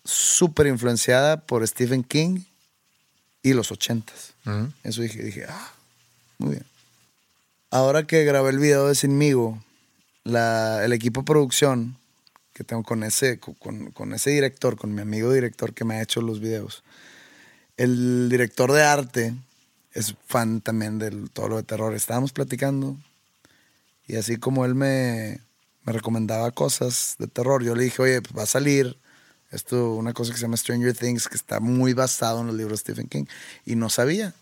[0.05, 2.40] súper influenciada por Stephen King
[3.42, 4.34] y los ochentas.
[4.82, 5.72] Eso dije, dije, ah,
[6.38, 6.66] muy bien.
[7.70, 9.62] Ahora que grabé el video de Sinmigo,
[10.24, 11.97] la, el equipo de producción
[12.57, 16.02] que tengo con ese, con, con ese director, con mi amigo director que me ha
[16.02, 16.82] hecho los videos,
[17.76, 19.34] el director de arte
[19.92, 21.94] es fan también de todo lo de terror.
[21.94, 22.96] Estábamos platicando
[24.07, 25.40] y así como él me,
[25.84, 28.96] me recomendaba cosas de terror, yo le dije, oye, pues va a salir
[29.50, 32.80] esto, una cosa que se llama Stranger Things, que está muy basado en los libros
[32.82, 33.24] de Stephen King,
[33.66, 34.32] y no sabía.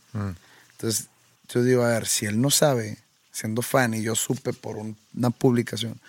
[0.72, 1.08] Entonces,
[1.48, 2.98] yo digo, a ver, si él no sabe,
[3.32, 6.00] siendo fan, y yo supe por un- una publicación,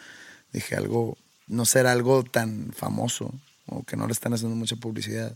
[0.53, 1.17] dije algo,
[1.47, 3.33] no será algo tan famoso,
[3.67, 5.35] o que no le están haciendo mucha publicidad.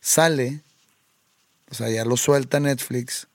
[0.00, 0.60] Sale,
[1.70, 3.26] o sea, ya lo suelta Netflix,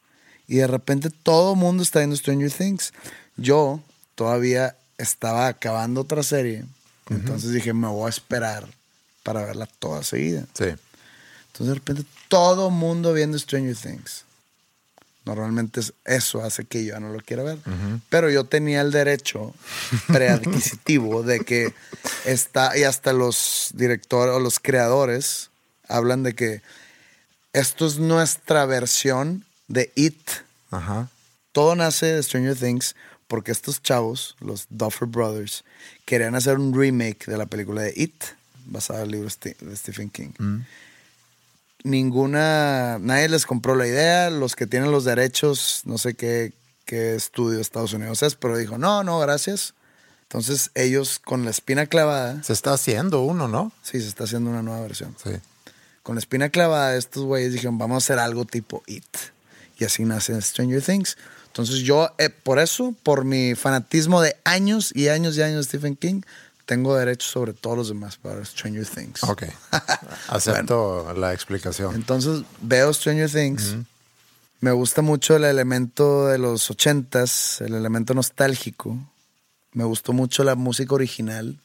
[0.47, 2.93] y de repente todo el mundo está viendo Stranger Things.
[3.37, 3.81] Yo
[4.15, 6.65] todavía estaba acabando otra serie,
[7.09, 8.67] entonces dije, me voy a esperar
[9.23, 10.45] para verla toda seguida.
[10.53, 10.65] Sí.
[11.47, 14.25] Entonces de repente todo mundo viendo Stranger Things.
[15.25, 17.57] Normalmente es- eso hace que yo no lo quiera ver.
[18.09, 19.53] Pero yo tenía el derecho
[20.07, 21.73] preadquisitivo de que
[22.25, 25.49] está, y hasta los directores o los creadores
[25.87, 26.61] hablan de que
[27.53, 30.19] esto es nuestra versión de It.
[30.71, 31.09] Ajá.
[31.51, 32.95] Todo nace de Stranger Things
[33.27, 35.63] porque estos chavos, los Duffer Brothers,
[36.05, 38.23] querían hacer un remake de la película de It,
[38.65, 40.31] basada en el libro de Stephen King.
[41.83, 46.53] Ninguna, nadie les compró la idea, los que tienen los derechos, no sé qué,
[46.85, 49.73] qué estudio de Estados Unidos es, pero dijo, no, no, gracias.
[50.23, 53.71] Entonces ellos con la espina clavada, Se está haciendo uno, ¿no?
[53.83, 55.15] sí, se está haciendo una nueva versión.
[55.23, 55.31] Sí.
[56.01, 59.05] Con la espina clavada, estos güeyes dijeron, vamos a hacer algo tipo It.
[59.77, 61.17] Y así nace Stranger Things.
[61.47, 65.63] Entonces yo, eh, por eso, por mi fanatismo de años y años y años de
[65.65, 66.21] Stephen King,
[66.65, 69.23] tengo derecho sobre todos los demás para Stranger Things.
[69.23, 69.43] Ok.
[70.29, 71.95] Acepto la explicación.
[71.95, 73.75] Entonces veo Stranger Things.
[74.61, 78.97] Me gusta mucho el elemento de los ochentas, el elemento nostálgico.
[79.73, 81.57] Me gustó mucho la música original,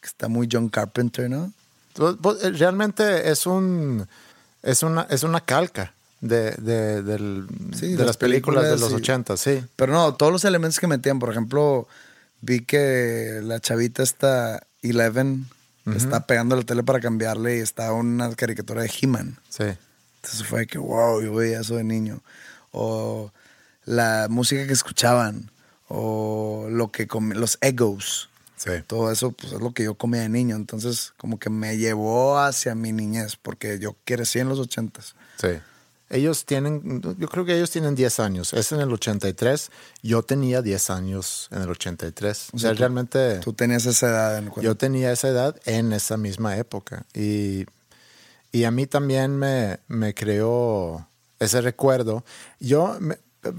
[0.00, 1.52] que está muy John Carpenter, ¿no?
[1.94, 4.06] Pues, pues, eh, Realmente es un
[4.62, 7.46] es una es una calca de, de, del-
[7.78, 9.64] Sí, de las las películas, de películas los 80, sí.
[9.76, 11.86] Pero no, todos los elementos que metían, por ejemplo,
[12.46, 15.46] vi que la chavita esta Eleven
[15.94, 19.38] está pegando la tele para cambiarle y está una caricatura de He-Man.
[19.48, 19.64] Sí.
[20.16, 22.22] Entonces fue que, wow, yo veía eso de niño.
[22.72, 23.30] O
[23.84, 25.50] la música que escuchaban,
[25.88, 28.28] o lo que los egos.
[28.56, 28.70] Sí.
[28.86, 30.56] Todo eso pues, es lo que yo comía de niño.
[30.56, 35.14] Entonces, como que me llevó hacia mi niñez, porque yo crecí en los ochentas.
[35.40, 35.48] Sí.
[36.08, 38.52] Ellos tienen, yo creo que ellos tienen 10 años.
[38.52, 39.70] Es en el 83.
[40.02, 42.48] Yo tenía 10 años en el 83.
[42.52, 46.16] O sea, tú- realmente Tú tenías esa edad en yo tenía esa edad en esa
[46.16, 47.04] misma época.
[47.12, 47.66] Y,
[48.52, 51.08] y a mí también me, me creó
[51.40, 52.24] ese recuerdo.
[52.60, 53.18] Yo, me-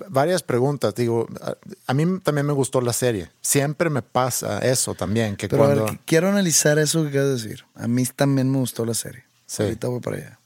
[0.10, 0.96] varias preguntas.
[0.96, 3.30] Digo, a, a mí también me gustó la serie.
[3.42, 5.94] Siempre me pasa eso también, que Pero a ver, cuando...
[5.94, 7.66] qu- quiero analizar eso que acabas de decir.
[7.76, 9.24] A mí también me gustó la serie.
[9.46, 9.64] Sí.
[9.64, 10.37] Ahorita voy para allá.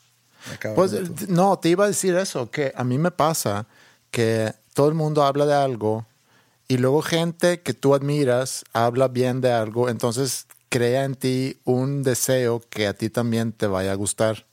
[0.75, 3.67] Pues no, te iba a decir eso, que a mí me pasa
[4.09, 6.05] que todo el mundo habla de algo
[6.67, 12.01] y luego gente que tú admiras habla bien de algo, entonces crea en ti un
[12.03, 14.45] deseo que a ti también te vaya a gustar.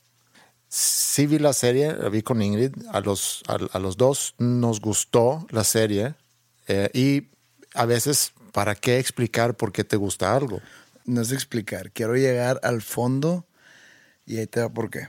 [0.67, 4.81] Sí vi la serie, la vi con Ingrid, a los, a, a los dos nos
[4.81, 6.13] gustó la serie
[6.67, 7.29] eh, y
[7.73, 10.61] a veces, ¿para qué explicar por qué te gusta algo?
[11.05, 11.91] No es explicar.
[11.91, 13.45] Quiero llegar al fondo
[14.25, 15.07] y ahí te va por qué.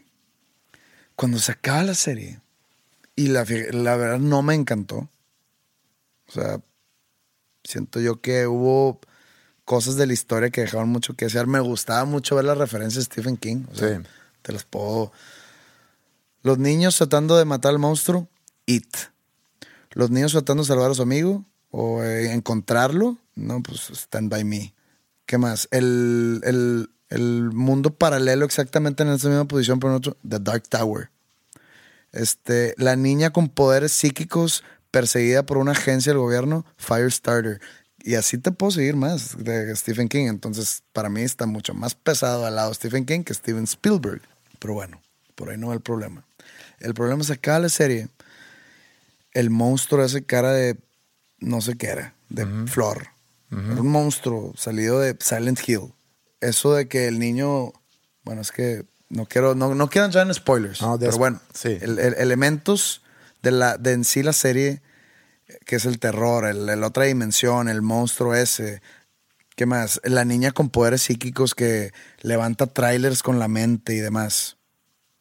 [1.21, 2.41] Cuando se acaba la serie
[3.15, 5.11] y la, la verdad no me encantó.
[6.29, 6.63] O sea,
[7.63, 9.01] siento yo que hubo
[9.67, 11.47] cosas de la historia que dejaron mucho que desear.
[11.47, 13.65] Me gustaba mucho ver las referencias de Stephen King.
[13.71, 14.03] O sea, Sí.
[14.41, 15.13] te las puedo.
[16.43, 18.27] Los niños tratando de matar al monstruo,
[18.65, 18.97] It.
[19.91, 24.45] Los niños tratando de salvar a su amigo o eh, encontrarlo, no, pues Stand By
[24.45, 24.73] Me.
[25.27, 25.69] ¿Qué más?
[25.71, 30.69] El, el- el mundo paralelo exactamente en esa misma posición, pero en otro, The Dark
[30.69, 31.11] Tower.
[32.13, 37.61] Este, la niña con poderes psíquicos perseguida por una agencia del gobierno, Firestarter.
[38.03, 40.27] Y así te puedo seguir más de Stephen King.
[40.27, 44.23] Entonces, para mí está mucho más pesado al lado de Stephen King que Steven Spielberg.
[44.59, 45.01] Pero bueno,
[45.35, 46.25] por ahí no va el problema.
[46.79, 48.09] El problema es que acá la serie,
[49.33, 50.79] el monstruo hace cara de
[51.39, 53.09] no sé qué era, de flor.
[53.51, 55.93] Era un monstruo salido de Silent Hill.
[56.41, 57.73] Eso de que el niño,
[58.25, 61.77] bueno, es que no quiero, no, no quiero entrar en spoilers, No, pero bueno, sí.
[61.81, 63.03] el- el- elementos
[63.43, 64.83] de, la, de en sí la serie,
[65.67, 68.81] que es el terror, el, el otra dimensión, el monstruo ese.
[69.57, 70.01] ¿Qué más?
[70.05, 74.57] La niña con poderes psíquicos que levanta trailers con la mente y demás.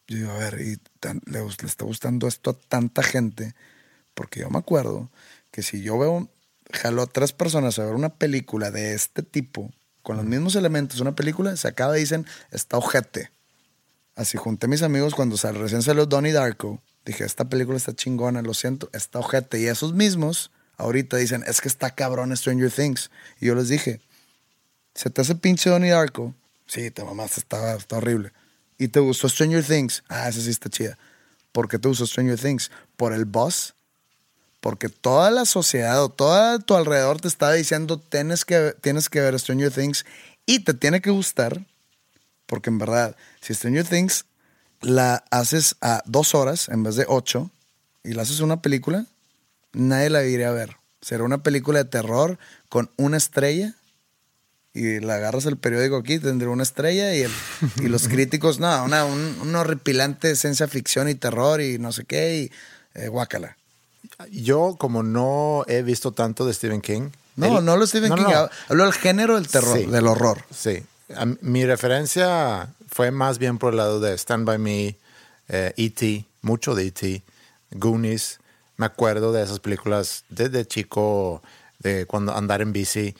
[0.07, 3.53] Yo digo, a ver, y tan- le, le está gustando esto a tanta gente,
[4.13, 5.09] porque yo me acuerdo
[5.51, 6.29] que si yo veo,
[6.71, 9.71] jalo a tres personas a ver una película de este tipo,
[10.09, 13.29] con los mismos elementos, una película, se acaba y dicen, está ojete.
[14.15, 16.81] Así junté mis amigos cuando recién salió Donnie Darko.
[17.05, 19.59] Dije, esta película está chingona, lo siento, está ojete.
[19.59, 23.11] Y esos mismos ahorita dicen, es que está cabrón Stranger Things.
[23.39, 24.01] Y yo les dije,
[24.95, 26.33] ¿se te hace pinche Donnie Darko?
[26.65, 28.33] Sí, te mamás, está, está horrible.
[28.79, 30.03] ¿Y te gustó Stranger Things?
[30.09, 30.97] Ah, esa sí está chida.
[31.51, 32.71] ¿Por qué te gustó Stranger Things?
[32.97, 33.75] ¿Por el boss?
[34.59, 39.21] Porque toda la sociedad o todo tu alrededor te está diciendo tienes que, tienes que
[39.21, 40.05] ver Stranger Things
[40.45, 41.65] y te tiene que gustar.
[42.45, 44.25] Porque en verdad, si Stranger Things
[44.81, 47.51] la haces a dos horas en vez de ocho
[48.03, 49.05] y la haces una película,
[49.71, 50.75] nadie la iría a ver.
[51.01, 52.37] Será una película de terror
[52.67, 53.75] con una estrella
[54.73, 57.31] y la agarras el periódico aquí, tendría una estrella y, el-
[57.77, 62.03] y los críticos, no, una, un, un horripilante ciencia ficción y terror y no sé
[62.05, 62.51] qué, y
[62.99, 63.57] eh, guácala.
[64.31, 67.09] Yo, como no he visto tanto de Stephen King.
[67.35, 68.25] No, el- no lo Stephen No, King,
[68.69, 68.75] no.
[68.83, 69.85] del género del terror, Sí.
[69.85, 70.43] del horror.
[70.53, 70.83] Sí.
[71.41, 74.97] Mi referencia fue más bien por el lado de Stand By Me,
[75.47, 77.23] eh, E.T., mucho de E.T.,
[77.71, 78.39] Goonies.
[78.77, 81.41] Me acuerdo de esas películas desde chico,
[81.79, 83.15] de cuando andar en bici.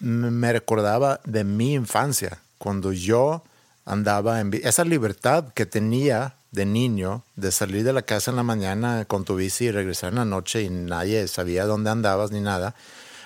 [0.00, 3.42] Me recordaba de mi infancia, cuando yo
[3.84, 4.66] andaba en bici.
[4.66, 9.24] Esa libertad que tenía de niño de salir de la casa en la mañana con
[9.24, 12.74] tu bici y regresar en la noche y nadie sabía dónde andabas ni nada.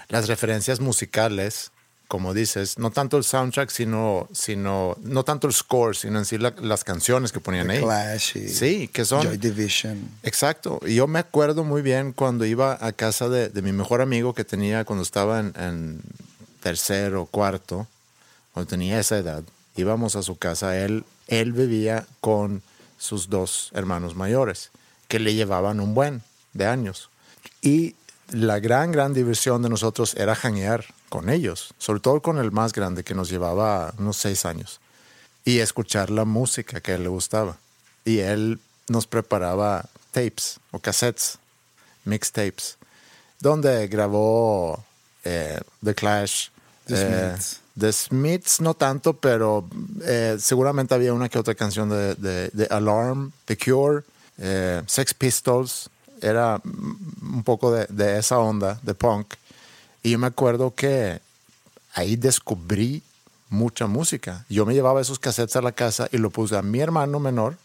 [0.09, 1.71] Las referencias musicales,
[2.07, 6.37] como dices, no tanto el soundtrack, sino, sino no tanto el score, sino en sí
[6.37, 7.81] la- las canciones que ponían ahí.
[7.81, 9.23] Clash y Sí, que son...
[9.23, 10.07] Joy Division.
[10.23, 10.79] Exacto.
[10.87, 14.35] Y yo me acuerdo muy bien cuando iba a casa de, de mi mejor amigo
[14.35, 16.01] que tenía cuando estaba en, en
[16.63, 17.87] tercero, cuarto,
[18.53, 19.43] cuando tenía esa edad.
[19.77, 20.79] Íbamos a su casa.
[20.79, 22.63] Él, él vivía con
[23.05, 24.71] sus dos hermanos mayores,
[25.09, 26.23] que le llevaban un buen
[26.55, 27.11] de años.
[27.61, 27.97] Y
[28.31, 32.73] la gran, gran diversión de nosotros era janguear con ellos, sobre todo con el más
[32.73, 34.81] grande, que nos llevaba unos seis años
[35.45, 37.59] y escuchar la música que a él le gustaba.
[38.07, 41.39] Y él nos preparaba tapes o cassettes,
[42.05, 42.79] mixtapes,
[43.39, 44.83] donde grabó
[45.25, 46.49] eh, The Clash,
[46.87, 47.61] The eh, Smiths.
[47.79, 49.67] The Smiths no tanto, pero
[50.05, 54.03] eh, seguramente había una que otra canción de, de- de Alarm, The Cure,
[54.39, 59.35] eh, Sex Pistols, era un poco de, de esa onda, de punk.
[60.03, 61.21] Y yo me acuerdo que
[61.95, 63.03] ahí descubrí
[63.49, 64.45] mucha música.
[64.49, 67.57] Yo me llevaba esos cassettes a la casa y lo puse a mi hermano menor,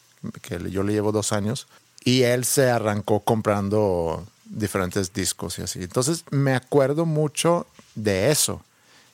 [0.41, 1.67] que yo le llevo dos años,
[2.03, 5.83] y él se arrancó comprando diferentes discos y así.
[5.83, 8.61] Entonces me acuerdo mucho de eso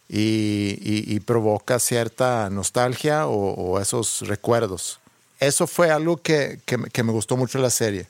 [0.09, 4.99] y, y- y provoca cierta nostalgia o, o esos recuerdos.
[5.39, 8.07] Eso fue algo que, que me- que me gustó mucho de la serie.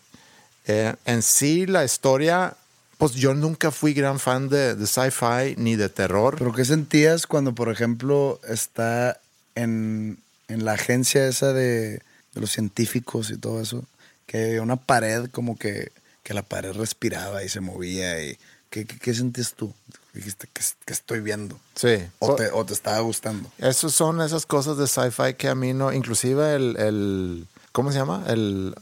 [0.68, 2.56] Eh, en sí, la historia,
[2.98, 6.36] pues yo nunca fui gran fan de, de sci-fi ni de terror.
[6.38, 9.20] ¿Pero qué sentías cuando, por ejemplo, está
[9.56, 10.18] en,
[10.48, 12.02] en la agencia esa de,
[12.34, 13.84] de los científicos y todo eso?
[14.26, 15.92] Que había una pared como que,
[16.24, 18.24] que la pared respiraba y se movía.
[18.24, 18.38] y
[18.70, 19.74] ¿Qué, qué, qué sentías tú?
[20.16, 21.60] Dijiste, ¿qué, qué estoy viendo?
[21.76, 21.98] Sí.
[22.20, 23.50] O te, o te estaba gustando.
[23.58, 27.98] Esas son esas cosas de sci-fi que a mí no, inclusive el, el ¿cómo se
[27.98, 28.24] llama?
[28.28, 28.74] El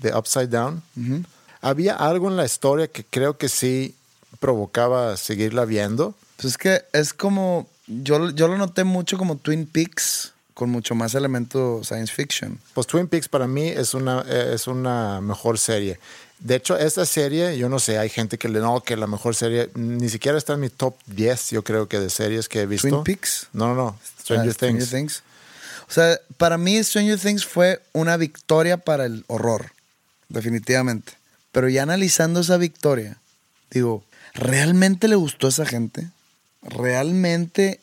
[0.00, 0.82] The Upside Down.
[1.62, 3.94] Había algo en la historia que creo que sí
[4.38, 6.14] provocaba seguirla viendo.
[6.36, 10.94] Pues es que es como, yo, yo lo noté mucho como Twin Peaks, con mucho
[10.94, 12.58] más elemento science fiction.
[12.74, 15.98] Pues Twin Peaks para mí es una, eh, es una mejor serie.
[16.42, 19.36] De hecho, esta serie, yo no sé, hay gente que le no, que la mejor
[19.36, 22.66] serie, ni siquiera está en mi top 10, yo creo que de series que he
[22.66, 22.88] visto.
[22.88, 23.46] ¿Twin Peaks?
[23.52, 23.98] No, no, no.
[24.20, 24.90] Stranger, Ah, Stranger Things.
[24.90, 25.22] Things.
[25.88, 29.70] O sea, para mí Stranger Things fue una victoria para el horror,
[30.28, 31.12] definitivamente.
[31.52, 33.18] Pero ya analizando esa victoria,
[33.70, 34.02] digo,
[34.34, 36.08] ¿realmente le gustó a esa gente?
[36.62, 37.80] ¿Realmente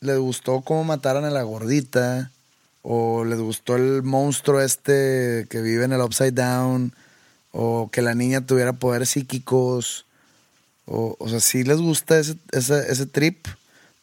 [0.00, 2.30] le gustó cómo mataran a la gordita?
[2.80, 6.94] ¿O les gustó el monstruo este que vive en el Upside Down?
[7.60, 10.06] ¿O que la niña tuviera poderes psíquicos?
[10.86, 13.46] O, o sea, sí les gusta ese, ese, ese trip.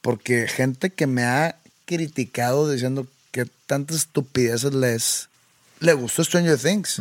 [0.02, 5.30] Porque gente que me ha criticado diciendo que tantas estupideces les...
[5.80, 7.00] Le gustó Stranger Things.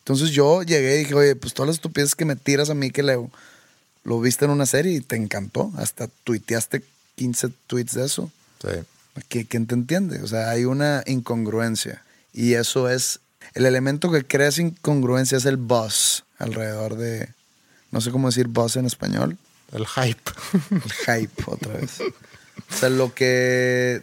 [0.00, 2.90] Entonces yo llegué y dije, oye, pues todas las estupideces que me tiras a mí
[2.90, 3.30] que leo,
[4.04, 5.72] lo viste en una serie y te encantó.
[5.78, 6.82] Hasta tuiteaste
[7.16, 8.30] 15 tweets de eso.
[8.60, 8.68] Sí.
[9.30, 10.20] ¿Qui- ¿Quién te entiende?
[10.22, 12.02] O sea, hay una incongruencia.
[12.34, 13.20] Y eso es.
[13.54, 17.28] El elemento que crea esa incongruencia es el buzz alrededor de.
[17.90, 19.38] No sé cómo decir buzz en español.
[19.72, 20.30] El hype.
[20.70, 22.00] El hype, otra vez.
[22.00, 24.02] O sea, lo que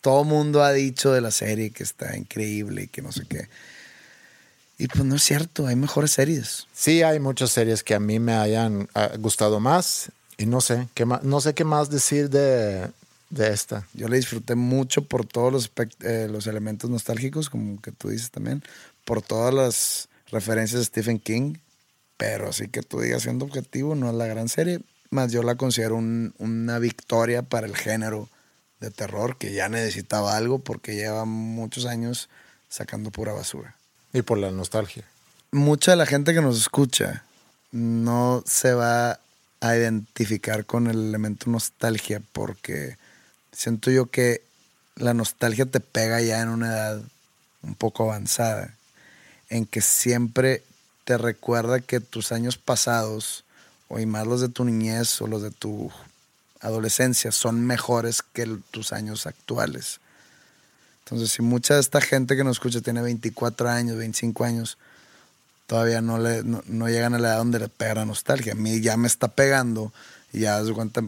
[0.00, 3.48] todo mundo ha dicho de la serie, que está increíble y que no sé qué.
[4.78, 6.66] Y pues no es cierto, hay mejores series.
[6.72, 10.88] Sí, hay muchas series que a mí me hayan ah, gustado más y no sé
[10.94, 12.88] qué más, no sé qué más decir de,
[13.30, 13.86] de esta.
[13.94, 15.72] Yo le disfruté mucho por todos los,
[16.02, 18.62] eh, los elementos nostálgicos, como que tú dices también,
[19.04, 21.54] por todas las referencias de Stephen King,
[22.16, 25.54] pero así que tú digas siendo objetivo, no es la gran serie, más yo la
[25.54, 28.28] considero un- una victoria para el género
[28.80, 32.28] de terror, que ya necesitaba algo porque lleva muchos años
[32.68, 33.76] sacando pura basura.
[34.12, 35.04] Y por la nostalgia.
[35.52, 37.24] Mucha de la gente que nos escucha
[37.72, 39.20] no se va
[39.60, 42.96] a identificar con el elemento nostalgia porque
[43.52, 44.42] siento yo que
[44.96, 47.02] la nostalgia te pega ya en una edad
[47.62, 48.74] un poco avanzada,
[49.48, 50.62] en que siempre
[51.04, 53.44] te recuerda que tus años pasados,
[53.88, 55.90] o y más los de tu niñez o los de tu
[56.60, 60.00] adolescencia, son mejores que tus años actuales.
[61.04, 64.78] Entonces, si mucha de esta gente que nos escucha tiene 24 años, 25 años,
[65.66, 68.52] todavía no, le, no llegan a la edad donde le pega la nostalgia.
[68.52, 69.92] A mí ya me está pegando
[70.32, 71.02] y ya de cuenta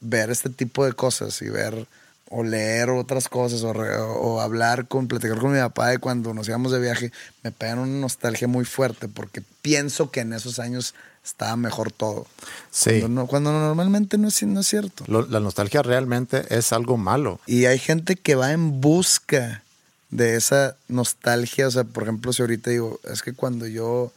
[0.00, 1.86] ver este tipo de cosas y ver
[2.30, 6.34] o leer otras cosas o, re- o hablar con, platicar con mi papá de cuando
[6.34, 7.10] nos íbamos de viaje,
[7.42, 10.94] me pegan una nostalgia muy fuerte porque pienso que en esos años
[11.24, 12.26] estaba mejor todo.
[12.70, 13.00] Sí.
[13.00, 15.04] Cuando, no- cuando normalmente no es, no es cierto.
[15.08, 17.40] Lo- la nostalgia realmente es algo malo.
[17.46, 19.62] Y hay gente que va en busca
[20.10, 21.66] de esa nostalgia.
[21.66, 24.12] O sea, por ejemplo, si ahorita digo, es que cuando yo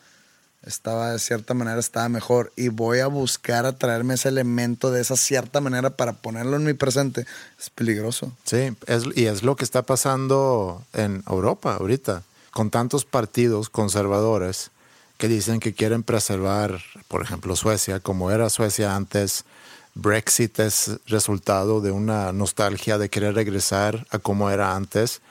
[0.64, 5.18] estaba de cierta manera estaba mejor y voy a buscar atraerme ese elemento de esa
[5.18, 7.26] cierta manera para ponerlo en mi presente,
[7.60, 8.32] es peligroso.
[8.44, 14.72] Sí, es, y es lo que está pasando en Europa ahorita, con tantos partidos conservadores
[15.18, 19.46] que dicen que quieren preservar, por ejemplo, Suecia, como era Suecia antes.
[19.94, 25.22] Brexit es resultado de una nostalgia de querer regresar a como era antes.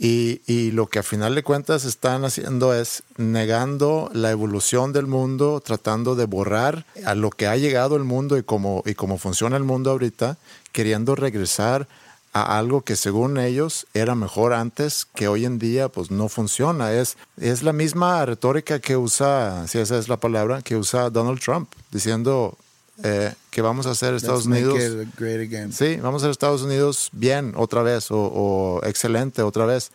[0.00, 5.60] Y, lo que a final de cuentas están haciendo es negando la evolución del mundo,
[5.64, 9.56] tratando de borrar a lo que ha llegado el mundo y cómo, y cómo funciona
[9.56, 10.38] el mundo ahorita,
[10.70, 11.88] queriendo regresar
[12.32, 16.92] a algo que según ellos era mejor antes, que hoy en día pues no funciona.
[16.92, 21.40] Es, es la misma retórica que usa, si esa es la palabra, que usa Donald
[21.40, 22.56] Trump, diciendo
[23.02, 25.06] eh, que vamos a hacer Estados Let's Unidos.
[25.06, 25.72] it great again.
[25.72, 29.90] Sí, vamos a ser Estados Unidos bien otra vez o, o excelente otra vez.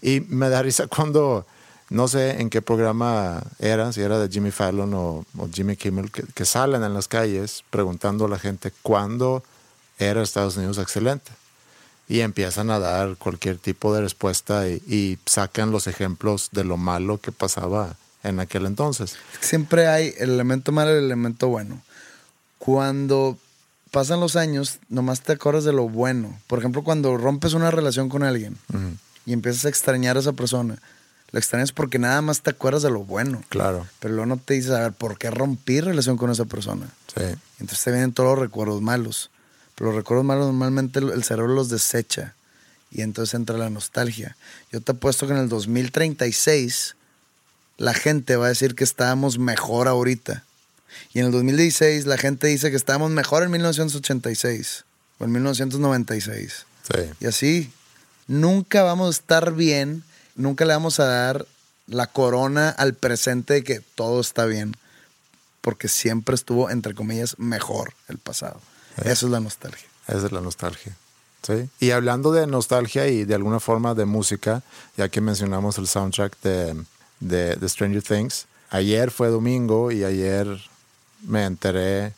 [0.00, 1.46] Y me da risa cuando,
[1.90, 6.10] no sé en qué programa era, si era de Jimmy Fallon o, o Jimmy Kimmel,
[6.10, 9.42] que, que salen en las calles preguntando a la gente cuándo
[9.98, 11.30] era Estados Unidos excelente.
[12.08, 16.76] Y empiezan a dar cualquier tipo de respuesta y, y sacan los ejemplos de lo
[16.76, 19.16] malo que pasaba en aquel entonces.
[19.40, 21.82] Siempre hay el elemento malo y el elemento bueno.
[22.58, 23.38] Cuando
[23.90, 26.38] pasan los años, nomás te acuerdas de lo bueno.
[26.46, 28.56] Por ejemplo, cuando rompes una relación con alguien
[29.24, 30.78] y empiezas a extrañar a esa persona,
[31.32, 33.42] Lo extrañas porque nada más te acuerdas de lo bueno.
[33.48, 33.86] Claro.
[33.98, 36.86] Pero luego no te dices, a ver, ¿por qué rompí relación con esa persona?
[37.14, 37.24] Sí.
[37.58, 39.30] Entonces te vienen todos los recuerdos malos.
[39.74, 42.34] Pero los recuerdos malos normalmente el el cerebro los desecha.
[42.92, 44.36] Y entonces entra la nostalgia.
[44.72, 46.94] Yo te apuesto que en el 2036
[47.76, 50.44] la gente va a decir que estábamos mejor ahorita.
[51.12, 54.84] Y en el 2016 la gente dice que estábamos mejor en 1986
[55.18, 56.66] o en 1996.
[56.82, 57.00] Sí.
[57.20, 57.72] Y así,
[58.26, 61.46] nunca vamos a estar bien, nunca le vamos a dar
[61.86, 64.76] la corona al presente de que todo está bien,
[65.60, 68.60] porque siempre estuvo, entre comillas, mejor el pasado.
[69.04, 69.88] Eso es la nostalgia.
[70.08, 70.96] Esa es la nostalgia.
[71.42, 71.68] Sí.
[71.78, 74.62] Y hablando de nostalgia y de alguna forma de música,
[74.96, 76.84] ya que mencionamos el soundtrack de,
[77.20, 80.60] de, de Stranger Things, ayer fue domingo y ayer
[81.22, 82.12] me enteré,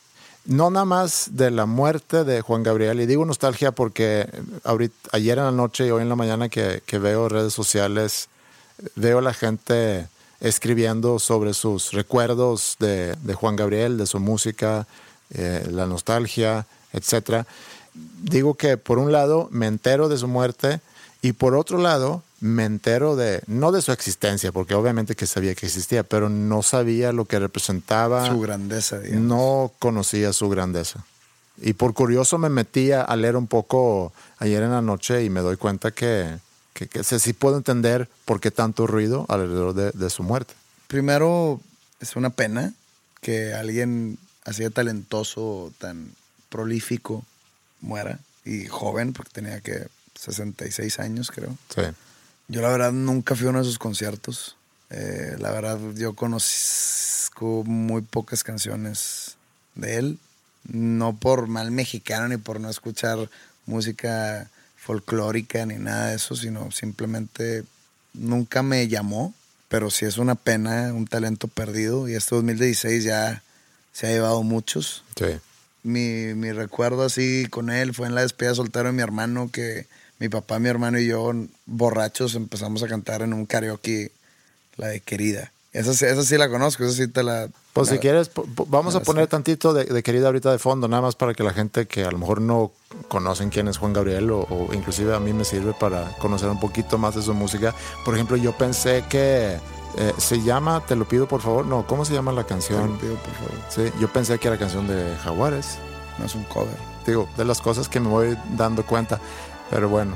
[0.45, 4.27] no nada más de la muerte de Juan Gabriel, y digo nostalgia porque
[5.11, 8.29] ayer en la noche y hoy en la mañana que, que veo redes sociales,
[8.95, 10.07] veo la gente
[10.39, 14.87] escribiendo sobre sus recuerdos de, de Juan Gabriel, de su música,
[15.31, 17.45] eh, la nostalgia, etcétera.
[17.93, 20.79] Digo que por un lado me entero de su muerte
[21.21, 25.55] y por otro lado me entero de, no de su existencia, porque obviamente que sabía
[25.55, 28.27] que existía, pero no sabía lo que representaba.
[28.27, 29.25] Su grandeza, digamos.
[29.25, 31.03] No conocía su grandeza.
[31.61, 35.41] Y por curioso me metí a leer un poco ayer en la noche y me
[35.41, 36.37] doy cuenta que,
[36.73, 40.53] que, que sí sí puedo entender por qué tanto ruido alrededor de, de su muerte.
[40.87, 41.59] Primero,
[41.99, 42.73] es una pena
[43.21, 46.11] que alguien así de talentoso, tan
[46.49, 47.25] prolífico,
[47.81, 48.19] muera.
[48.45, 51.55] Y joven, porque tenía que 66 años, creo.
[51.73, 51.81] Sí.
[52.49, 54.57] Yo la verdad nunca fui a uno de sus conciertos.
[54.89, 59.37] Eh, la verdad yo conozco muy pocas canciones
[59.75, 60.19] de él.
[60.67, 63.29] No por mal mexicano ni por no escuchar
[63.67, 67.63] música folclórica ni nada de eso, sino simplemente
[68.13, 69.35] nunca me llamó.
[69.67, 72.09] Pero sí es una pena, un talento perdido.
[72.09, 73.43] Y este 2016 ya
[73.93, 75.03] se ha llevado muchos.
[75.15, 75.37] Sí.
[75.83, 79.85] Mi, mi recuerdo así con él fue en la despedida soltero de mi hermano que
[80.19, 81.31] mi papá, mi hermano y yo
[81.65, 84.11] borrachos empezamos a cantar en un karaoke
[84.77, 85.51] la de Querida.
[85.71, 87.47] Esa, sí- esa sí la conozco, esa sí te la...
[87.73, 89.29] Pues si la- quieres, po- po- vamos a poner sé.
[89.29, 92.11] tantito de, de querida ahorita de fondo, nada más para que la gente que a
[92.11, 92.71] lo mejor no
[93.07, 96.59] conocen quién es Juan Gabriel o, o inclusive a mí me sirve para conocer un
[96.59, 97.75] poquito más de su música.
[98.03, 99.57] Por ejemplo, yo pensé que
[99.97, 102.59] eh, se llama, te lo pido por favor, no, ¿cómo se llama la Te lo
[102.59, 102.97] canción?
[102.97, 103.51] pido, por favor.
[103.69, 105.77] Sí, yo pensé que era canción de Jaguares.
[106.17, 106.75] No es un cover.
[107.05, 109.19] Digo, de las cosas que me voy dando cuenta.
[109.69, 110.15] Pero bueno,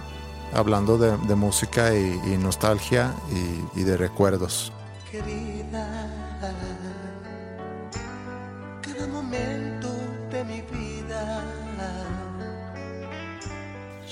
[0.53, 4.71] hablando de, de música y, y nostalgia y, y de recuerdos.
[5.11, 6.09] querida.
[8.81, 9.89] Cada momento
[10.31, 11.43] de mi vida.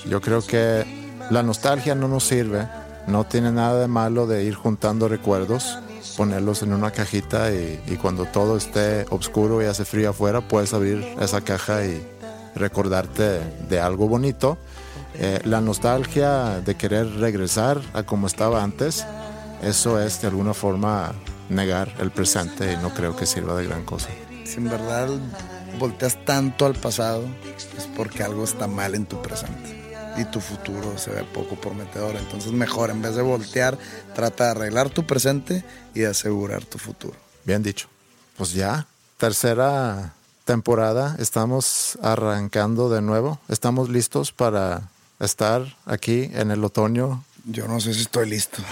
[0.06, 0.84] Yo creo que
[1.30, 2.66] la nostalgia no nos sirve,
[3.06, 5.78] no tiene nada de malo de ir juntando recuerdos,
[6.16, 10.74] ponerlos en una cajita y, y cuando todo esté oscuro y hace frío afuera, puedes
[10.74, 12.04] abrir esa caja y
[12.56, 14.58] recordarte de algo bonito.
[15.14, 19.04] Eh, la nostalgia de querer regresar a como estaba antes,
[19.62, 21.12] eso es de alguna forma
[21.48, 24.08] negar el presente y no creo que sirva de gran cosa.
[24.44, 25.08] Si en verdad
[25.78, 27.24] volteas tanto al pasado,
[27.76, 29.80] es porque algo está mal en tu presente.
[30.16, 32.16] Y tu futuro se ve poco prometedor.
[32.16, 33.78] Entonces mejor, en vez de voltear,
[34.14, 37.16] trata de arreglar tu presente y de asegurar tu futuro.
[37.44, 37.88] Bien dicho.
[38.36, 38.86] Pues ya,
[39.16, 43.38] tercera temporada, estamos arrancando de nuevo.
[43.48, 44.90] Estamos listos para
[45.24, 47.24] estar aquí en el otoño.
[47.44, 48.62] Yo no sé si estoy listo.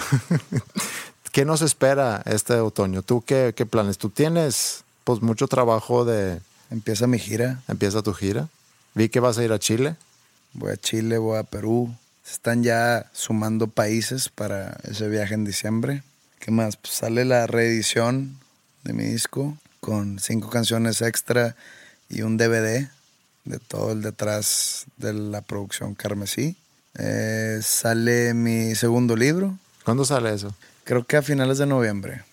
[1.33, 3.03] ¿Qué nos espera este otoño?
[3.03, 3.99] ¿Tú qué, qué planes?
[3.99, 6.41] ¿Tú tienes pues mucho trabajo de...
[6.71, 7.63] Empieza mi gira.
[7.69, 8.49] Empieza tu gira.
[8.95, 9.97] Vi que vas a ir a Chile.
[10.53, 11.95] Voy a Chile, voy a Perú.
[12.25, 16.03] Se están ya sumando países para ese viaje en diciembre.
[16.39, 16.77] ¿Qué más?
[16.77, 18.39] Pues sale la reedición
[18.85, 21.57] de mi disco con cinco canciones extra
[22.09, 22.89] y un DVD
[23.45, 26.57] de todo el detrás de la producción Carmesí.
[26.99, 30.55] Eh, sale mi segundo libro, ¿Cuándo sale eso?
[30.85, 32.25] creo que a finales de noviembre,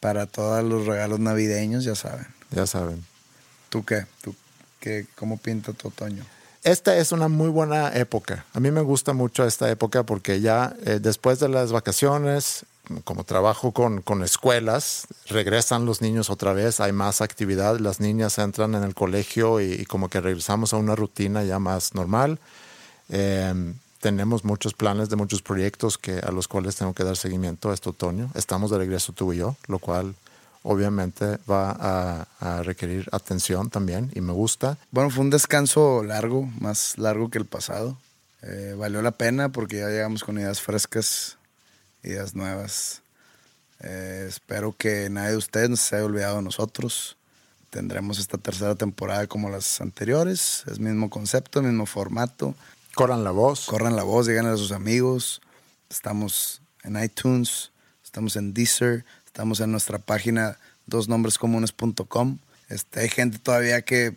[0.00, 2.26] para todos los regalos navideños, ya saben.
[2.50, 3.04] Ya saben.
[3.68, 4.06] ¿Tú qué?
[4.22, 4.34] ¿Tú
[4.80, 5.06] qué?
[5.14, 6.24] ¿Cómo pinta tu otoño?
[6.64, 8.44] Esta es una muy buena época.
[8.52, 12.64] A mí me gusta mucho esta época porque ya eh, después de las vacaciones,
[13.04, 18.38] como trabajo con, con escuelas, regresan los niños otra vez, hay más actividad, las niñas
[18.38, 22.38] entran en el colegio y, y como que regresamos a una rutina ya más normal.
[23.08, 27.72] Eh, tenemos muchos planes de muchos proyectos que, a los cuales tengo que dar seguimiento
[27.72, 28.30] este otoño.
[28.34, 30.16] Estamos de regreso tú y yo, lo cual
[30.64, 34.76] obviamente va a, a requerir atención también y me gusta.
[34.90, 37.96] Bueno, fue un descanso largo, más largo que el pasado.
[38.42, 41.38] Eh, valió la pena porque ya llegamos con ideas frescas
[42.02, 43.02] ideas nuevas.
[43.80, 47.16] Eh, espero que nadie de ustedes nos se haya olvidado de nosotros.
[47.70, 50.64] Tendremos esta tercera temporada como las anteriores.
[50.70, 52.54] Es mismo concepto, mismo formato.
[52.94, 53.66] Corran la voz.
[53.66, 55.40] Corran la voz, díganle a sus amigos.
[55.88, 57.70] Estamos en iTunes,
[58.04, 62.38] estamos en Deezer, estamos en nuestra página dosnombrescomunes.com.
[62.68, 64.14] Este, hay gente todavía que,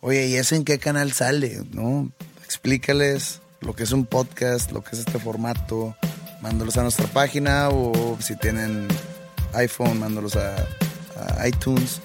[0.00, 1.62] oye, ¿y ese en qué canal sale?
[1.72, 2.10] ¿No?
[2.44, 5.96] Explícales lo que es un podcast, lo que es este formato.
[6.42, 8.88] Mándalos a nuestra página o si tienen
[9.54, 10.56] iPhone, mándalos a,
[11.38, 12.00] a iTunes.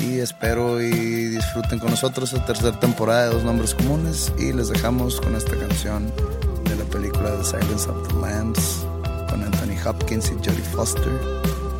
[0.00, 4.32] Y espero y disfruten con nosotros esta tercera temporada de Dos Nombres Comunes.
[4.38, 6.12] Y les dejamos con esta canción
[6.64, 8.86] de la película The Silence of the Lambs
[9.28, 11.20] con Anthony Hopkins y Jodie Foster.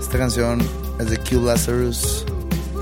[0.01, 0.61] Esta canción
[0.99, 2.27] es de Q Lazarus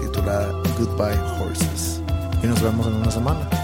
[0.01, 2.01] titulada Goodbye Horses.
[2.43, 3.64] Y nos vemos en una semana.